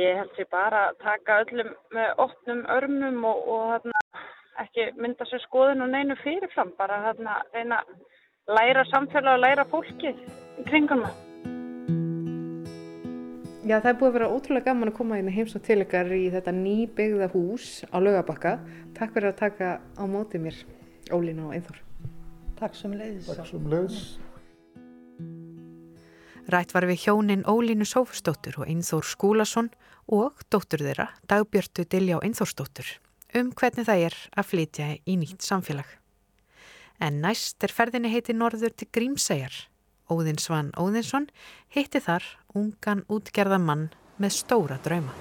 [0.00, 4.04] Ég held sér bara að taka öllum með óttnum örmum og, og þarna,
[4.64, 7.98] ekki mynda sér skoðun og neinu fyrirfram, bara þarna, reyna að
[8.56, 11.26] læra samfélag og læra fólki í kringum það.
[13.60, 16.08] Já, það er búið að vera ótrúlega gaman að koma inn í heimsótt til ykkar
[16.16, 18.54] í þetta nýbyggða hús á lögabakka.
[18.96, 20.60] Takk fyrir að taka á mótið mér,
[21.12, 21.82] Ólína og Einþór.
[22.56, 23.28] Takk sem leiðis.
[23.28, 24.00] Takk sem leiðis.
[26.50, 29.68] Rætt var við hjónin Ólínu Sófustóttur og Einþór Skúlason
[30.08, 32.88] og dóttur þeirra, Dagbjörtu Diljá Einþórsdóttur,
[33.36, 35.98] um hvernig það er að flytja í nýtt samfélag.
[36.96, 39.66] En næst er ferðinni heiti Norður til Grímsæjar.
[40.10, 41.28] Óðinsvann Óðinsson
[41.74, 42.24] hitti þar
[42.58, 43.88] ungan útgerðamann
[44.20, 45.14] með stóra drauma.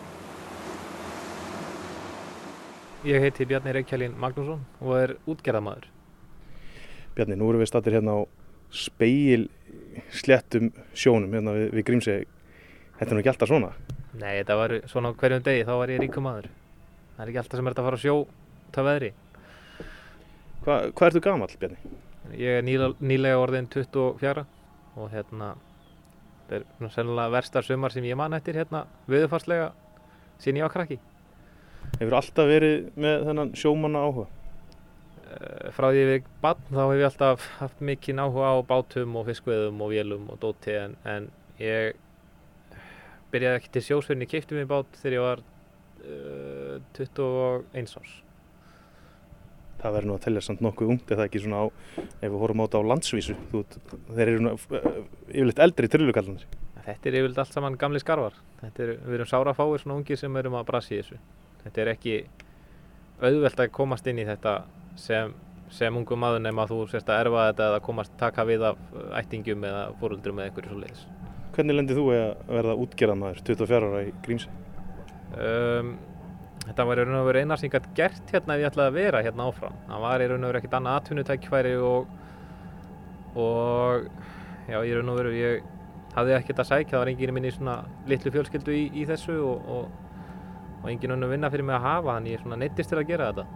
[3.08, 5.86] Ég heiti Bjarni Reykjælín Magnússon og er útgerðamadur.
[7.16, 8.20] Bjarni, nú erum við statir hérna á
[8.76, 9.48] speil
[10.12, 12.28] slettum sjónum hérna við, við Grímseg.
[13.00, 13.72] Þetta er nú ekki alltaf svona?
[14.20, 16.50] Nei, þetta var svona hverjum degi, þá var ég ríkum maður.
[17.16, 18.16] Það er ekki alltaf sem er þetta að fara að sjó
[18.76, 19.12] það veðri.
[20.66, 21.98] Hva, hvað ertu gamall, Bjarni?
[22.36, 24.44] Ég er nýlega orðin 24
[25.00, 25.54] og hérna
[26.50, 29.72] þetta er sennilega verstar sumar sem ég man eftir hérna viðfarslega
[30.42, 31.00] sín ég á krakki.
[32.00, 34.28] Hefur alltaf verið með þennan sjómanna áhuga?
[35.76, 39.84] Frá því við bann þá hef ég alltaf haft mikinn áhuga á bátum og fiskveðum
[39.86, 41.30] og vélum og dóti en, en
[41.62, 42.00] ég
[43.30, 45.44] byrjaði ekki til sjósverðin, ég keipti mér bát þegar ég var
[46.02, 48.16] uh, 21 árs.
[49.80, 51.66] Það verður nú að tellja samt nokkuð ungt eða ekki svona á,
[51.96, 53.62] ef við horfum á þetta á landsvísu, þú,
[54.10, 56.48] þeir eru nú yfirleitt eldri trillukallanir.
[56.84, 58.36] Þetta er yfirleitt allt saman gamli skarvar.
[58.66, 61.20] Er, við erum sárafáir svona ungir sem erum að brasi í þessu.
[61.64, 62.18] Þetta er ekki
[63.22, 64.56] auðvelt að komast inn í þetta
[65.00, 65.34] sem,
[65.76, 68.80] sem ungum maður nema að þú sérst að erfa þetta eða komast taka við af
[69.20, 71.06] ættingum eða fóröldrum eða einhverju svo leiðis.
[71.56, 74.52] Hvernig lendir þú að verða útgerðanmaður 24 ára í Grímsi?
[75.30, 75.98] Um,
[76.70, 78.92] þetta var í raun og veru eina sem ég gæti gert hérna ef ég ætlaði
[78.92, 79.78] að vera hérna áfram.
[79.90, 82.14] Það var í raun og veru ekkert annað atvinnutækifæri og,
[83.36, 84.08] og
[84.70, 85.68] já, í raun og veru ég
[86.16, 89.36] hafði ekkert að sækja, það var enginn minn í svona litlu fjölskyldu í, í þessu
[89.46, 90.14] og, og,
[90.82, 93.30] og enginn önnu vinna fyrir mig að hafa, þannig ég svona neittist til að gera
[93.32, 93.48] þetta.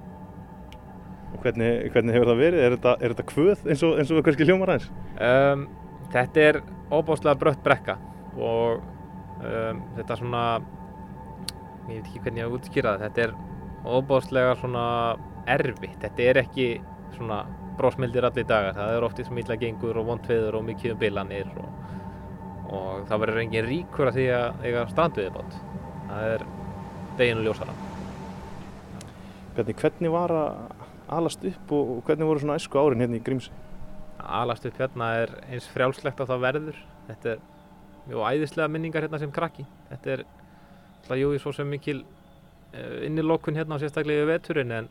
[1.33, 2.63] Og hvernig, hvernig hefur það verið?
[2.63, 4.89] Er þetta, er þetta kvöð eins og, eins og kannski hljómar aðeins?
[5.17, 5.65] Um,
[6.13, 6.59] þetta er
[6.93, 7.97] óbáslega brött brekka
[8.37, 8.83] og
[9.41, 10.43] um, þetta svona,
[11.89, 13.35] ég veit ekki hvernig ég hafa útskýrað, þetta er
[13.83, 14.85] óbáslega svona
[15.53, 16.67] erfitt, þetta er ekki
[17.17, 17.43] svona
[17.77, 21.49] brósmildir allir dagar, það er oftið sem illa gengur og vondveður og mikið um bilanir
[21.57, 21.95] og,
[22.69, 25.57] og það verður engin ríkur að því að eiga strandviðibátt,
[26.11, 26.45] það er
[27.19, 27.75] deginu ljósara.
[29.53, 33.51] Hvernig, hvernig var að alast upp og hvernig voru svona æsku árin hérna í Grímsi?
[34.23, 36.79] Alast upp hérna er eins frjálslegt á það verður.
[37.09, 37.43] Þetta er
[38.07, 39.65] mjög æðislega minningar hérna sem krakki.
[39.91, 40.25] Þetta er
[41.03, 42.01] alltaf jú í svo sem mikil
[43.05, 44.89] innilokun hérna á sérstaklega við veturinn en,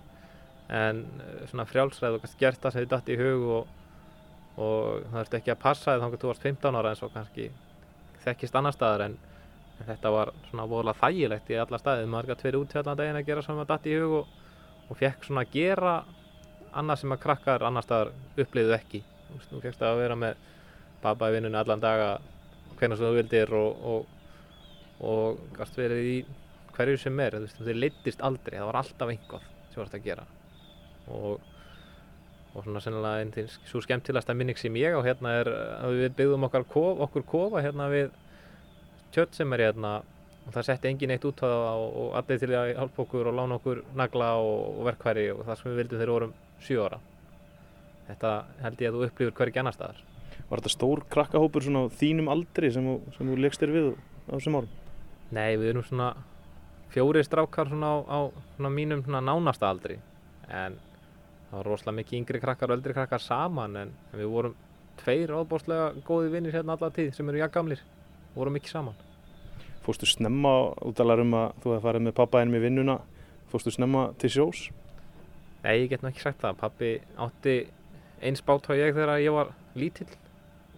[0.71, 1.03] en
[1.51, 3.73] svona frjálsræð og kannski gert það sem þið dætt í hug og,
[4.63, 7.17] og það ert ekki að passa þið þá kannski þú varst 15 ára eins og
[7.17, 7.49] kannski
[8.23, 9.19] þekkist annar staðar en,
[9.81, 12.13] en þetta var svona voðalega þægilegt í alla staðið.
[12.13, 14.31] Maður gæti verið út hérna daginn að gera það dætt í hug og
[14.93, 15.93] og fekk svona að gera
[16.77, 19.03] annað sem að krakkar annar staðar uppliðu ekki.
[19.29, 20.49] Þú veist, þú fekkst að vera með
[21.03, 22.11] vinnunni allan daga
[22.79, 24.11] hvernig sem þú vildir og, og,
[25.03, 26.19] og gæst verið í
[26.77, 27.39] hverju sem er.
[27.59, 30.25] Þeir leittist aldrei, það var alltaf einhvað sem varst að gera.
[31.13, 31.43] Og,
[32.53, 36.17] og svona sennilega einn til svo skemmtilegasta minning sem ég á hérna er að við
[36.21, 38.13] byggðum kof, okkur kofa hérna við
[39.13, 40.01] tjött sem er hérna
[40.43, 43.37] og það setti engin eitt út á það og allir til að hjálpa okkur og
[43.39, 46.33] lána okkur nagla og, og verkværi og það sem við vildum þegar vorum
[46.63, 47.01] 7 ára.
[48.09, 48.33] Þetta
[48.65, 50.01] held ég að þú upplifur hverjir annar staðar.
[50.49, 54.59] Var þetta stór krakkahópur svona á þínum aldri sem, þú leggst þér við á þessum
[54.59, 54.82] árum?
[55.33, 56.11] Nei, við erum svona
[56.93, 58.19] fjóri strákar svona á, á
[58.57, 59.97] svona mínum svona nánasta aldri
[60.49, 60.77] en
[61.49, 64.59] það var rosalega mikið yngri krakkar og eldri krakkar saman en, en við vorum
[65.01, 67.81] tveir ábúrslega góði vinnir hérna alla tíð sem eru jakkamlir
[68.33, 69.01] og vorum mikið saman.
[69.83, 70.53] Fórstu snemma
[70.87, 72.99] útalar um að þú hefði farið með pappa ennum í vinnuna,
[73.51, 74.67] fórstu snemma til sjós?
[75.63, 76.59] Nei, ég get nú ekki sagt það.
[76.61, 76.91] Pappi
[77.23, 77.57] átti
[78.23, 80.11] eins bát á ég þegar ég var lítill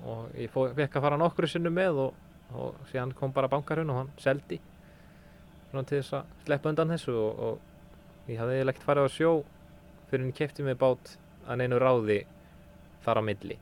[0.05, 2.24] og ég fekk að fara nokkru sinnu með og,
[2.55, 4.61] og síðan kom bara bankarhund og hann seldi
[5.71, 9.31] svona til þess að sleppa undan þessu og, og ég hafði ekkert farið á sjó
[10.11, 11.17] fyrir henni kefti mig bát
[11.49, 12.21] að neinu ráði
[13.05, 13.57] þar á milli.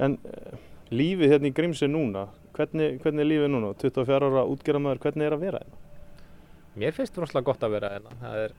[0.00, 0.58] En uh,
[0.92, 3.72] lífið hérna í Grímsi núna, hvernig, hvernig er lífið núna?
[3.80, 5.80] 24 ára útgerðamæður, hvernig er að vera hérna?
[6.80, 8.14] Mér finnst rosalega gott að vera hérna.
[8.20, 8.54] Það er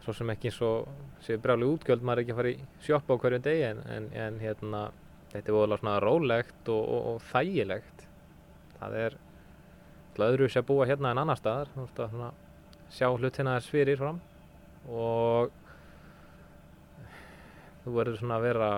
[0.00, 0.88] svo sem ekki eins og
[1.26, 4.08] séu brjáli útgjöld, maður er ekki að fara í sjoppa á hverjum degi en, en,
[4.24, 4.80] en hérna,
[5.30, 8.06] þetta er voðalega svona rólegt og, og, og þægilegt.
[8.80, 9.18] Það er
[10.20, 12.30] öðru að búa hérna en annar staðar, svona,
[12.92, 14.18] sjá hlutina þess fyrir fram
[14.90, 15.54] og
[17.84, 18.70] þú verður svona að vera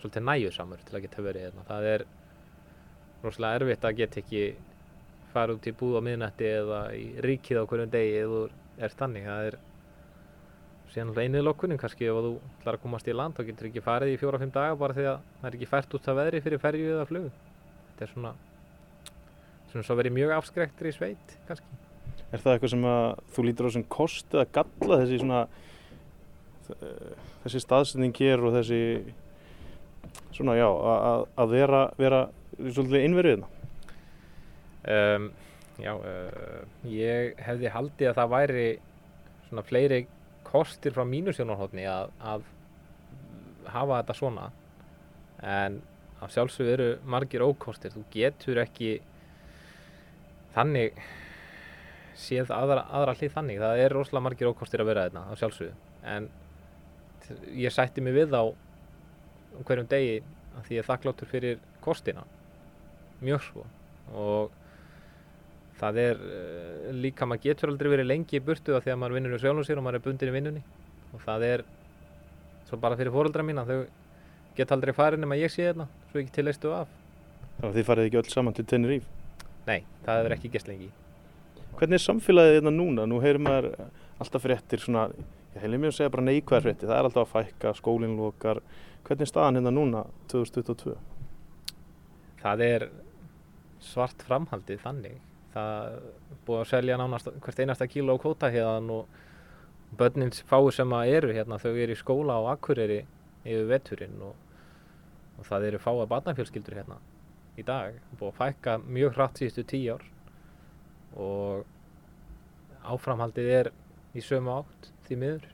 [0.00, 1.66] svolítið næjusamur til að geta verið hérna.
[1.68, 2.04] Það er
[3.24, 4.44] rosalega erfitt að geta ekki
[5.34, 8.44] fara út í búð á miðnætti eða í ríkið á hverjum degi eða
[8.80, 9.26] er þannig.
[9.26, 9.58] Það er
[10.90, 14.14] síðan einu lokkunin kannski ef þú ætlar að komast í land þá getur ekki farið
[14.14, 16.94] í fjóra-fimm daga bara því að það er ekki fært út af veðri fyrir ferju
[16.96, 17.28] eða flug.
[17.90, 18.32] Þetta er svona
[19.70, 21.78] svona svo verið mjög afskrektur í sveit kannski.
[22.30, 25.40] Er það eitthvað sem að þú lítur á sem kost eða galla þessi svona
[27.44, 28.80] þessi staðsending hér og þessi
[30.34, 32.20] svona já að, vera, vera
[32.58, 33.48] svolítið innverðina?
[34.90, 35.26] Um,
[35.80, 38.68] já, uh, ég hefði haldið að það væri
[39.48, 40.00] svona fleiri
[40.50, 42.44] kostir frá mínu sjónarhóttni að, að
[43.70, 44.48] hafa þetta svona.
[45.40, 45.80] En
[46.20, 48.98] af sjálfsög eru margir ókostir, þú getur ekki
[50.54, 50.98] þannig
[52.20, 55.76] séð aðra, aðra hlið þannig, það er rosalega margir ókostir að vera þetta á sjálfsögðu.
[56.10, 56.28] En
[57.56, 58.44] ég sætti mig við á
[59.64, 60.20] hverjum degi
[60.58, 62.24] að því ég er þakkláttur fyrir kostina.
[63.24, 63.64] Mjög svo.
[64.16, 64.59] Og
[65.80, 66.22] það er
[66.94, 69.66] líka, maður getur aldrei verið lengi í burtu af því að maður vinnur í sjálfum
[69.66, 70.62] sér og maður er bundin í vinnunni
[71.10, 71.66] og það er
[72.68, 73.86] svo bara fyrir fóröldra mína, þau
[74.56, 76.98] geta aldrei farið nema ég sé þetta, svo ekki tilleistu af
[77.60, 79.08] Þannig að þið farið ekki öll saman til Tenerife?
[79.66, 80.86] Nei, það hefur ekki gæst lengi.
[81.76, 83.04] Hvernig er samfélagið hérna núna?
[83.04, 83.66] Nú heyrir maður
[84.20, 85.02] alltaf fréttir svona,
[85.52, 88.62] ég heilir mér að segja bara neikvæðar fréttir, það er alltaf að fækka, skólinn lokar.
[89.04, 90.02] Hvernig er staðan hérna núna
[90.32, 90.96] 2022?
[92.40, 92.86] Það er
[93.84, 95.20] svart framhaldið þannig.
[95.54, 95.96] Það
[96.46, 101.14] búið að selja nánast hvert einasta kíló á kvóta hérna og börnin fáið sem að
[101.16, 103.00] eru hérna, þau eru í skóla á Akureyri
[103.42, 104.36] yfir veturinn og,
[105.40, 107.00] og það eru fáið barnafjölskyldur hérna
[107.58, 110.06] í dag, búið að fækka mjög hratt síðustu tíu ár
[111.18, 111.66] og
[112.86, 113.72] áframhaldið er
[114.14, 115.48] í sömu átt því miður.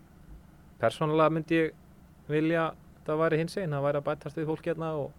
[0.81, 2.69] Persónulega myndi ég vilja
[3.07, 5.11] það væri hins einn, það væri að bætast við fólk hérna og,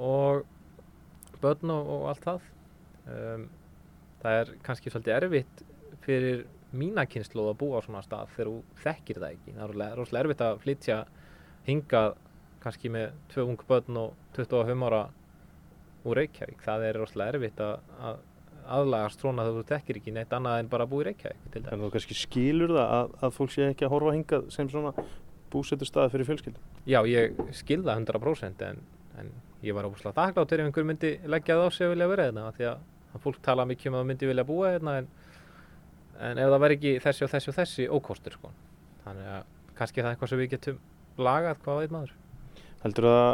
[0.00, 2.50] og börn og, og allt það.
[3.06, 3.46] Um,
[4.22, 5.64] það er kannski svolítið erfitt
[6.06, 6.44] fyrir
[6.76, 9.56] mína kynslu að búa á svona stað þegar þú þekkir það ekki.
[9.56, 11.00] Það er rosalega erfitt að flytja
[11.66, 12.16] hingað
[12.62, 15.02] kannski með tvö ung börn og 25 ára
[16.06, 16.64] úr Reykjavík.
[16.64, 18.24] Það er rosalega erfitt að, að
[18.76, 21.60] aðlagast svona þegar þú tekkir ekki neitt annað en bara að búa í Reykjavík.
[21.62, 24.94] En þú kannski skilur það að, að fólk sé ekki að horfa hingað sem svona
[25.52, 26.68] búsettur staði fyrir fjölskyldum?
[26.88, 28.82] Já, ég skil það 100% en,
[29.20, 29.32] en
[29.64, 32.52] ég var óslátt aðgláttur ef einhver myndi leggja það á sig að vilja vera hérna
[32.56, 32.84] því að,
[33.16, 35.08] að fólk tala mikið um að myndi vilja búa hérna en,
[36.28, 38.52] en ef það verð ekki þessi og þessi og þessi ókostur sko.
[39.06, 40.78] Þannig að kannski það er eitthvað sem við getum
[41.26, 42.14] lagað hvað veit maður.
[42.84, 43.26] Heldur að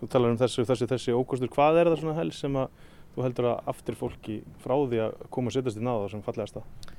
[0.00, 3.26] þú talar um þessu, þessi, þessi ókostur, hvað er það svona helst sem að þú
[3.26, 6.96] heldur að aftur fólki frá því að koma og setjast í náða sem fallegast það?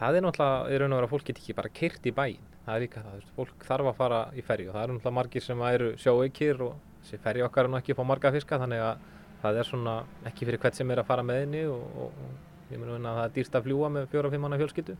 [0.00, 2.52] Það er náttúrulega, í raun og vera að fólk get ekki bara kyrt í bæinn,
[2.64, 5.44] það er líka það, fólk þarf að fara í ferju og það eru náttúrulega margir
[5.44, 8.84] sem eru sjóeikir og þessi ferju okkar er nú ekki að fá marga fiska þannig
[8.86, 9.04] að
[9.42, 9.96] það er svona
[10.30, 13.18] ekki fyrir hvert sem er að fara með henni og, og, og ég mun að
[13.18, 14.96] það er dýrst að fljúa með fjóra-fimm manna fjölskyldu.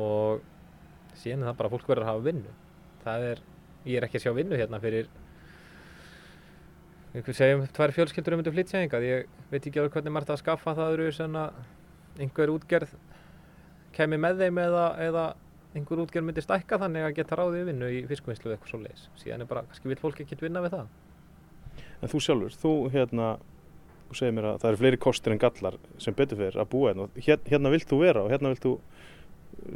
[0.00, 0.40] Og
[1.20, 2.54] síðan er það bara fólk verður að hafa vinnu,
[3.04, 3.44] það er,
[3.84, 5.10] ég er ekki að sjá vinnu hérna fyrir
[7.14, 10.34] einhver segjum tvær fjölskyldur um þetta flytja engað ég veit ekki alveg hvernig maður þetta
[10.34, 11.60] að skaffa það eru sem að
[12.24, 12.94] einhver útgerð
[13.94, 15.24] kemi með þeim eða, eða
[15.78, 19.04] einhver útgerð myndi stækka þannig að geta ráðið vinnu í fiskvinnslu eða eitthvað svo leiðis
[19.22, 20.90] síðan er bara, kannski vil fólk ekki vinna við það
[22.02, 23.34] En þú sjálfur, þú hérna
[24.08, 26.92] þú segir mér að það eru fleiri kostir en gallar sem betur fyrir að búa
[26.92, 28.74] hérna hérna, hérna vilt þú vera og hérna vilt þú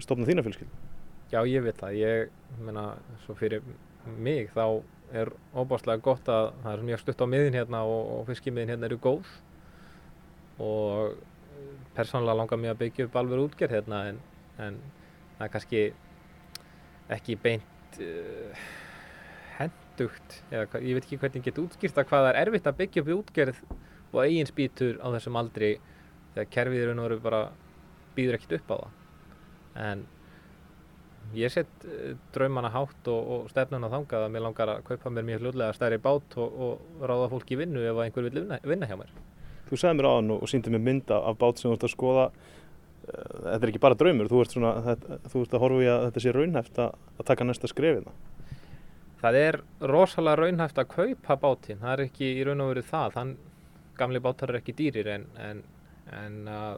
[0.05, 0.77] stopna þína fjölskyld
[1.29, 2.83] Já, ég vil það, ég meina,
[3.27, 3.64] svo fyrir
[4.16, 4.81] mig þá
[5.12, 8.89] er óbáslega gott að það er mjög stutt á miðin hérna og, og fiskimiðin hérna
[8.89, 9.33] eru góð.
[10.64, 11.19] Og
[11.97, 14.21] persónulega langar mér að byggja upp alveg útgerð hérna en,
[14.57, 14.79] en
[15.37, 15.83] það er kannski
[17.19, 18.66] ekki beint uh,
[19.99, 23.03] hendugt eða ég veit ekki hvernig ég get útskýrt að hvað er erfitt að byggja
[23.03, 23.62] upp útgerð
[24.12, 25.72] og eigin spýtur á þessum aldri
[26.34, 27.49] þegar kerfið eru nú bara
[28.16, 28.92] býður ekkert upp á það.
[29.78, 30.05] En
[31.34, 31.88] ég set
[32.34, 35.99] draumana hátt og, og stefnuna þangað að mér langar að kaupa mér mjög hlutlega stærri
[36.03, 39.12] bát og, og ráða fólk í vinnu ef einhver vil vinna, vinna hjá mér.
[39.68, 41.94] Þú sagði mér á hann og síndi mér mynda af bát sem þú ert að
[41.94, 42.30] skoða.
[43.09, 46.03] Þetta er ekki bara draumur, þú ert, svona, þetta, þú ert að horfa í að
[46.07, 48.09] þetta sé raunhæft að, að taka næsta skrefið
[49.19, 49.23] það.
[49.23, 49.61] Það er
[49.91, 53.33] rosalega raunhæft að kaupa bátinn, það er ekki í raun og veru það, þann
[53.99, 55.62] gamli bátar er ekki dýrir en, en,
[56.14, 56.77] en uh,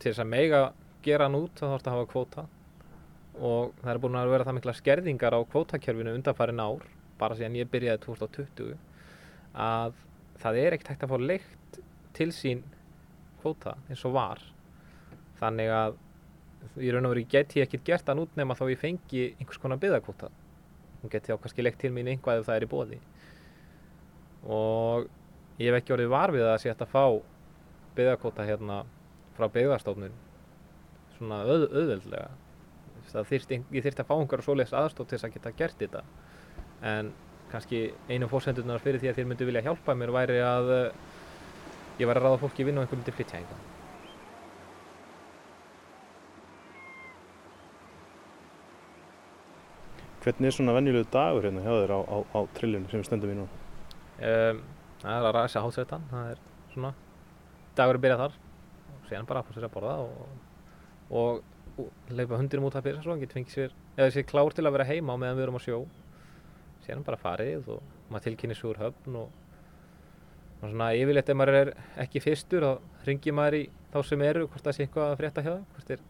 [0.00, 0.62] til þess að mega
[1.04, 2.46] gera hann út þá þarf þetta að hafa kvóta
[3.40, 6.84] og það er búin að vera það mikla skerðingar á kvótakerfinu undanfærin ár,
[7.20, 8.74] bara síðan ég byrjaði 2020,
[9.54, 9.96] að
[10.40, 11.80] það er ekkert hægt að fá leikt
[12.16, 12.64] til sín
[13.40, 14.42] kvóta eins og var.
[15.40, 15.96] Þannig að
[16.84, 19.60] í raun og veru get ég ekkert gert hann út nema þá ég fengi einhvers
[19.62, 20.28] konar byggðakvóta
[21.02, 22.98] hún geti á kannski leikt til mín einhvað ef það er í bóði
[24.46, 25.06] og
[25.60, 27.04] ég hef ekki orðið varfið að sé að fá
[27.96, 28.82] byggðakóta hérna
[29.36, 30.14] frá byggðarstofnun
[31.20, 32.28] svona auð, auðveldlega.
[33.10, 36.02] Þyrst, ég þyrst að fá einhverja svoleiðs aðstótt til þess að geta gert þetta.
[36.86, 37.10] En
[37.50, 40.86] kannski einu fórsendunar fyrir því að þér myndu vilja hjálpa mér væri að eh,
[42.00, 43.69] ég var að ráða fólki vinna og einhver myndi flytja einhver
[50.20, 53.32] Hvernig er svona venjulegu dagur hérna hjá þér á, á, á trillinu sem við stöndum
[53.32, 53.60] í núna?
[54.20, 54.58] Um,
[55.00, 56.42] það er að ræsa hátsetan, það er
[56.74, 56.90] svona
[57.78, 58.36] dagur að byrja þar
[58.92, 60.36] og séðan bara að fá sér að borða og,
[61.22, 61.40] og,
[61.80, 64.66] og leipa hundinum út að byrja svo, hann getur fengið sér, eða sér klár til
[64.66, 65.80] að vera heima á meðan við erum á sjó
[66.84, 69.34] séðan bara farið og maður tilkynir svo úr höfn og,
[70.60, 74.48] og svona yfirleitt ef maður er ekki fyrstur þá ringir maður í þá sem eru
[74.50, 76.08] hvort það sé eitthvað að frétta hjá það, hvort þeir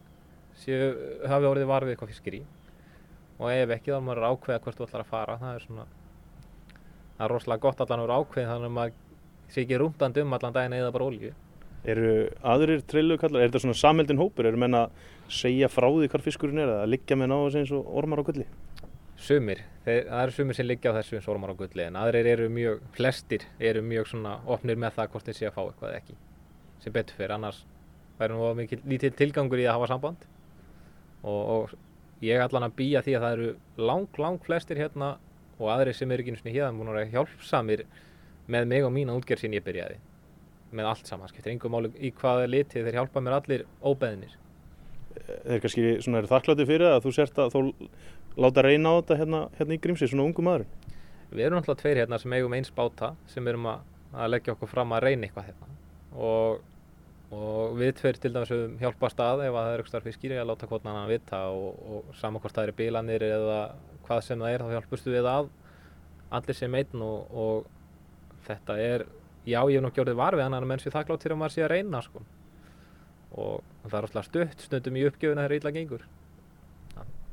[0.61, 0.89] séu,
[1.31, 2.47] hafi orðið varfið eitthvað fiskir í
[3.41, 5.37] og ef ekki þá maður er ákveða hvert þú ætlar að fara.
[5.41, 5.85] Það er svona
[7.21, 8.99] það er rosalega gott allan að vera ákveð þannig að maður
[9.51, 11.33] sé ekki rúndandi um allan daginn eða bara olju
[11.81, 12.09] Eru
[12.45, 14.91] aðrir trillukallar, er þetta svona samheldin hópur, eru menn að
[15.33, 18.45] segja frá því hvar fiskurinn er eða liggja með náðu eins og ormar á gulli?
[19.21, 21.97] Sumir, þeir, það eru sumir sem liggja á þessu eins og ormar á gulli en
[21.97, 25.61] aðrir eru mjög, flestir eru mjög svona opnir með það hvort þeir sé að fá
[25.63, 26.17] eitthvað ekki
[26.85, 27.63] sem betur fyrir, annars
[28.19, 30.25] væri nú mikið lítið tilgangur í að hafa samband.
[31.21, 31.73] Og, og
[32.25, 33.49] ég allan að býja því að það eru
[33.89, 35.15] lang, lang flestir hérna
[35.57, 37.85] og aðri sem eru ekki eins og hérna búin að vera hjálpsamir
[38.51, 39.97] með mig og mína útgerð sín ég byrjaði.
[40.71, 44.37] Með allt saman, skemmtir yngum máli í hvaða liti þeir hjálpa mér allir óbeðinir
[45.11, 47.61] Þeir kannski svona eru þakklátti fyrir að þú sért að þú
[48.41, 50.65] láta reyna á þetta hérna, hérna í Grímsi, svona ungu maður.
[51.31, 54.71] Við erum alltaf tveir hérna sem eigum eins báta sem erum að, að leggja okkur
[54.71, 55.69] fram að reyna eitthvað hérna.
[56.15, 56.61] Og
[57.31, 60.49] og við tveir til dæmis höfum hjálpast að ef að það er eitthvað fiskir að
[60.49, 63.59] láta hvort annan vita og, og saman hvort það eru bílanir eða
[64.07, 65.51] hvað sem það er þá hjálpustu við að
[66.35, 69.05] allir sem einn og, og þetta er,
[69.47, 71.71] já ég hef nokkið orðið varfið annar menn sem þakklátt til að maður sé að
[71.75, 72.23] reyna sko.
[73.31, 76.09] og það er alltaf stutt stundum í uppgjöfuna þegar illa gengur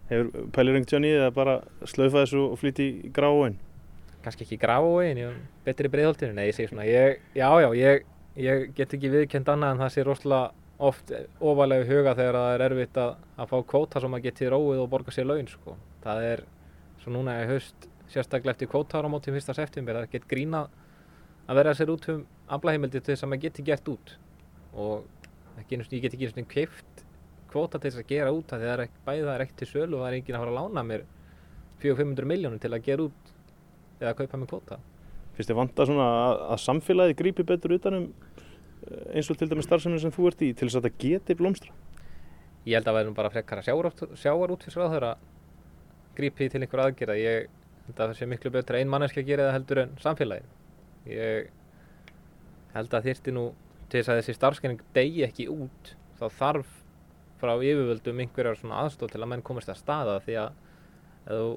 [0.08, 3.58] Hefur pælir rengt Johnny eða bara slaufa þessu og flytti í gráin?
[4.24, 6.86] Kannski ekki gráin, ég hef betri breiðholtinu, nei ég segi svona,
[8.38, 12.38] ég, ég ég get ekki viðkend annað en það sé rosalega oft ofalega huga þegar
[12.38, 15.48] það er erfitt að, að fá kvóta sem að geti róið og borga sér laun
[15.50, 15.74] sko.
[16.04, 16.44] það er,
[17.02, 20.68] svo núna er haust sérstaklega eftir kvótaður á móti fyrsta september það get grína
[21.48, 24.14] að vera sér út um aflaheimildi til þess að maður geti gert út
[24.74, 25.04] og
[25.58, 27.04] ekki, ég get ekki eins og keift
[27.50, 29.98] kvóta til þess að gera út það er ekki, bæði það er ekkert til sölu
[29.98, 31.04] og það er engin að fara að lána mér
[31.82, 33.34] 400-500 miljónir til að gera út
[34.00, 34.78] eða að kaupa mér kvóta
[35.38, 38.08] Fyrst svona að, að samfélagi grípi betur utanum
[39.12, 41.74] eins og til dæmis starfseminn sem þú ert í til þess að þetta geti blómstra?
[42.64, 45.22] Ég held að það verðum bara frekar að sjáar út fyrir svo að það að
[46.18, 47.16] grípi til einhver aðgerða.
[47.18, 47.48] Ég
[47.86, 50.50] held að það sé miklu betur ein manneski að gera það heldur en samfélagin.
[51.08, 51.48] Ég
[52.74, 53.46] held að þýrti nú
[53.88, 56.74] til þess að þessi starfskenning degi ekki út þá þarf
[57.38, 60.56] frá yfirvöldum einhverjar svona aðstóð til að menn komast að staða því að
[61.28, 61.48] ef þú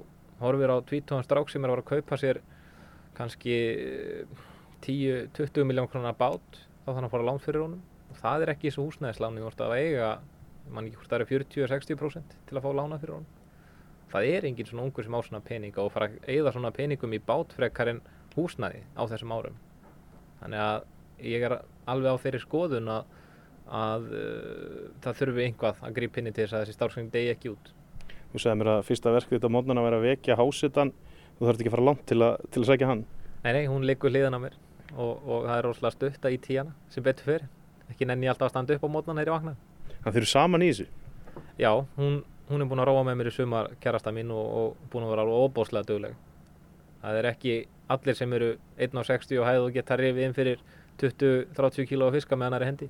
[0.42, 2.42] horfir á tvítóðan strák sem er að kaupa sér
[3.18, 3.56] kannski
[4.86, 6.62] 10-20 miljón krónar bát
[6.96, 7.82] þannig að fara lán fyrir honum.
[8.12, 10.10] Og það er ekki þessu húsnæðisláni þú ert að eiga,
[10.72, 13.38] mann ekki hvort það er 40-60% til að fá lána fyrir honum.
[14.12, 17.16] Það er enginn svona ungur sem á svona peninga og fara að eigða svona peningum
[17.16, 18.02] í bátfrekar en
[18.36, 19.60] húsnæði á þessum árum.
[20.42, 21.56] Þannig að ég er
[21.92, 23.14] alveg á þeirri skoðun að,
[23.82, 27.32] að uh, það þurfi einhvað að grípa inn í til þess að þessi starfsgöng degi
[27.36, 27.72] ekki út.
[28.34, 30.94] Þú sagði mér að fyrsta verkið þetta mótnan að vera að vekja hásitan
[31.38, 33.06] þú þarf ekki að fara langt til að, til að segja hann.
[33.42, 34.60] Nei, nei, hún liggur hliðan á mér
[34.98, 37.48] og, og það er rosalega stutta í tíana sem betur fyrir.
[37.92, 39.56] Ekki nenni alltaf að standa upp á mótnan ég vakna.
[39.92, 40.88] Þannig að þeir eru saman í þessu?
[41.60, 44.90] Já, hún, hún er búin að róa með mér í sumar kærasta mín og, og
[44.92, 46.16] búin að vera alveg óbóslega dögleg.
[47.02, 47.56] Það er ekki
[47.92, 50.64] allir sem eru 1,60 og hæðu og geta rifið inn fyrir
[51.02, 52.90] 20-30 kíló fiska með hannari hendi.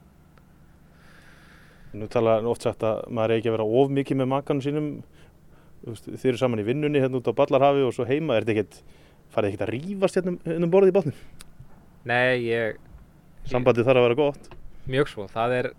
[1.97, 4.89] Nú tala oft sagt að maður er ekki að vera of mikið með makanum sínum.
[5.83, 8.37] Þeir eru saman í vinnunni hérna út á Ballarhafi og svo heima.
[8.37, 8.99] Er þetta ekkert,
[9.33, 11.17] farið ekkert að rýfast hérna um, um borðið í bátnum?
[12.09, 12.79] Nei, ég...
[13.49, 14.51] Sambandi þarf að vera gott.
[14.89, 15.27] Mjög svo.
[15.29, 15.69] Það er,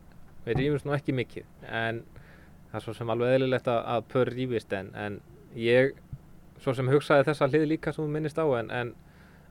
[0.47, 2.03] við rífumst nú ekki mikið en
[2.73, 5.19] það er svo sem alveg eðlilegt að, að pör rífist en, en
[5.59, 5.93] ég
[6.63, 8.95] svo sem hugsaði þessa hlið líka sem þú minnist á en, en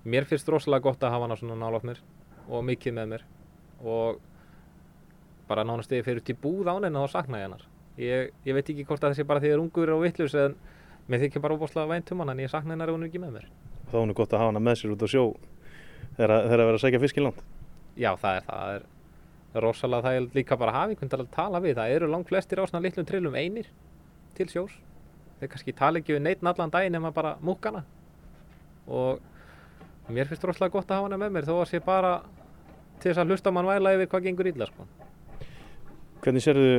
[0.08, 2.02] mér finnst rosalega gott að hafa hana svona nálátt mér
[2.50, 3.26] og mikið með mér
[3.86, 4.22] og
[5.50, 7.68] bara nánast eða fyrir til búð án en þá sakna ég hennar
[8.02, 10.38] ég, ég veit ekki hvort að þessi bara því að ég er ungur og vittlus
[10.40, 10.56] en
[11.12, 13.22] mér þykir bara óbúslega vænt um hann en ég sakna hennar ef hún er ekki
[13.22, 13.50] með mér
[13.92, 15.26] Þá er nú gott að hafa hana með sér út á sjó
[16.18, 17.42] þegar að vera að segja fiskiland
[18.00, 18.84] Já, það er það,
[19.52, 21.96] það er rosalega það er líka bara að hafa einhvern til að tala við það
[21.96, 23.72] eru langt flestir á svona litlum trillum einir
[24.38, 24.78] til sjós
[25.40, 27.84] þeir kannski tala ekki við neitt allan daginn nema bara múkana
[28.88, 29.20] og
[30.12, 32.20] mér finnst rosalega gott að hafa hana með mér þó að sé bara
[33.02, 34.86] til þess að hlusta mann væla yfir hvað gengur illa sko.
[36.22, 36.72] Hvernig sérðu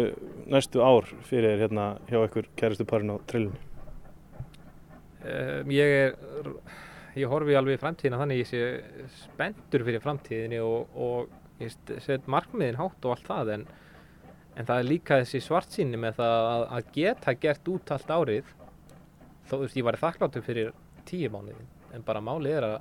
[0.52, 3.58] næstu ár fyrir hérna hjá ykkur kæristu parin á trillunni?
[5.22, 6.52] Um, ég er
[7.18, 8.60] ég horfi alveg í framtíðina þannig ég sé
[9.20, 13.66] spenntur fyrir framtíðinni og, og ég set markmiðin hátt og allt það en,
[14.56, 18.54] en það er líka þessi svartsýni með það að, að geta gert út allt árið.
[19.48, 20.72] Þó þú veist ég var þakkláttur fyrir
[21.08, 22.78] tíu mánuðin en bara málið er að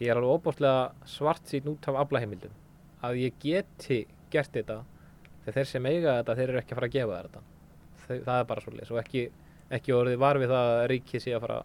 [0.00, 2.52] ég er alveg óbúrslega svartsýn út af aflaheimildum.
[3.04, 4.82] Að ég geti gert þetta
[5.46, 7.44] þegar þeir sem eiga þetta þeir eru ekki að fara að gefa þetta.
[8.10, 9.26] Það, er bara svolítið og ekki,
[9.76, 11.58] ekki orðið var við það að ríkið sé að fara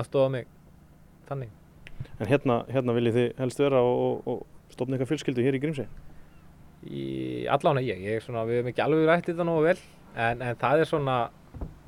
[0.00, 0.54] aðstofa mig
[1.30, 1.54] þannig.
[2.20, 5.62] En hérna, hérna viljið þið helst vera og, og, og stofna eitthvað fjölskyldu hér í
[5.62, 5.86] Grímsei?
[6.86, 7.06] Í
[7.50, 9.78] allána ég, ég er svona, við hefum ekki alveg rætt þetta nógu vel
[10.14, 11.16] en, en það er svona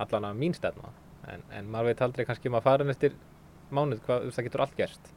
[0.00, 0.90] allána mín stefna
[1.28, 3.14] en, en maður veit aldrei kannski maður farin eftir
[3.74, 5.12] mánuð hvað það getur allt gerst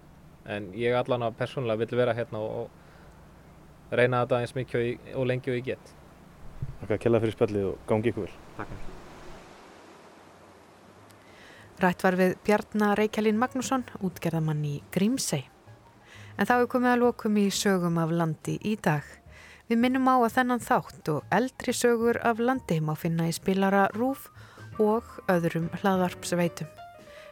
[0.51, 5.53] en ég allána persónulega vil vera hérna og, og reyna þetta eins mikið og lengi
[5.53, 5.93] og ég get.
[6.81, 8.41] Takk að kella fyrir spjallið og gangi ykkur vel.
[8.57, 9.00] Takk.
[11.81, 15.47] Rætt var við Bjarnar Reykjælín Magnússon, útgerðamann í Grímsei.
[16.37, 19.01] En þá er komið að lokum í sögum af landi í dag.
[19.65, 23.87] Við minnum á að þennan þátt og eldri sögur af landi má finna í spilara
[23.97, 24.29] Rúf
[24.77, 26.69] og öðrum hlaðvarpsveitum.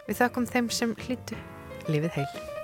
[0.07, 1.37] Við þakkum þeim sem hlýtu.
[1.85, 2.58] Lifið heil.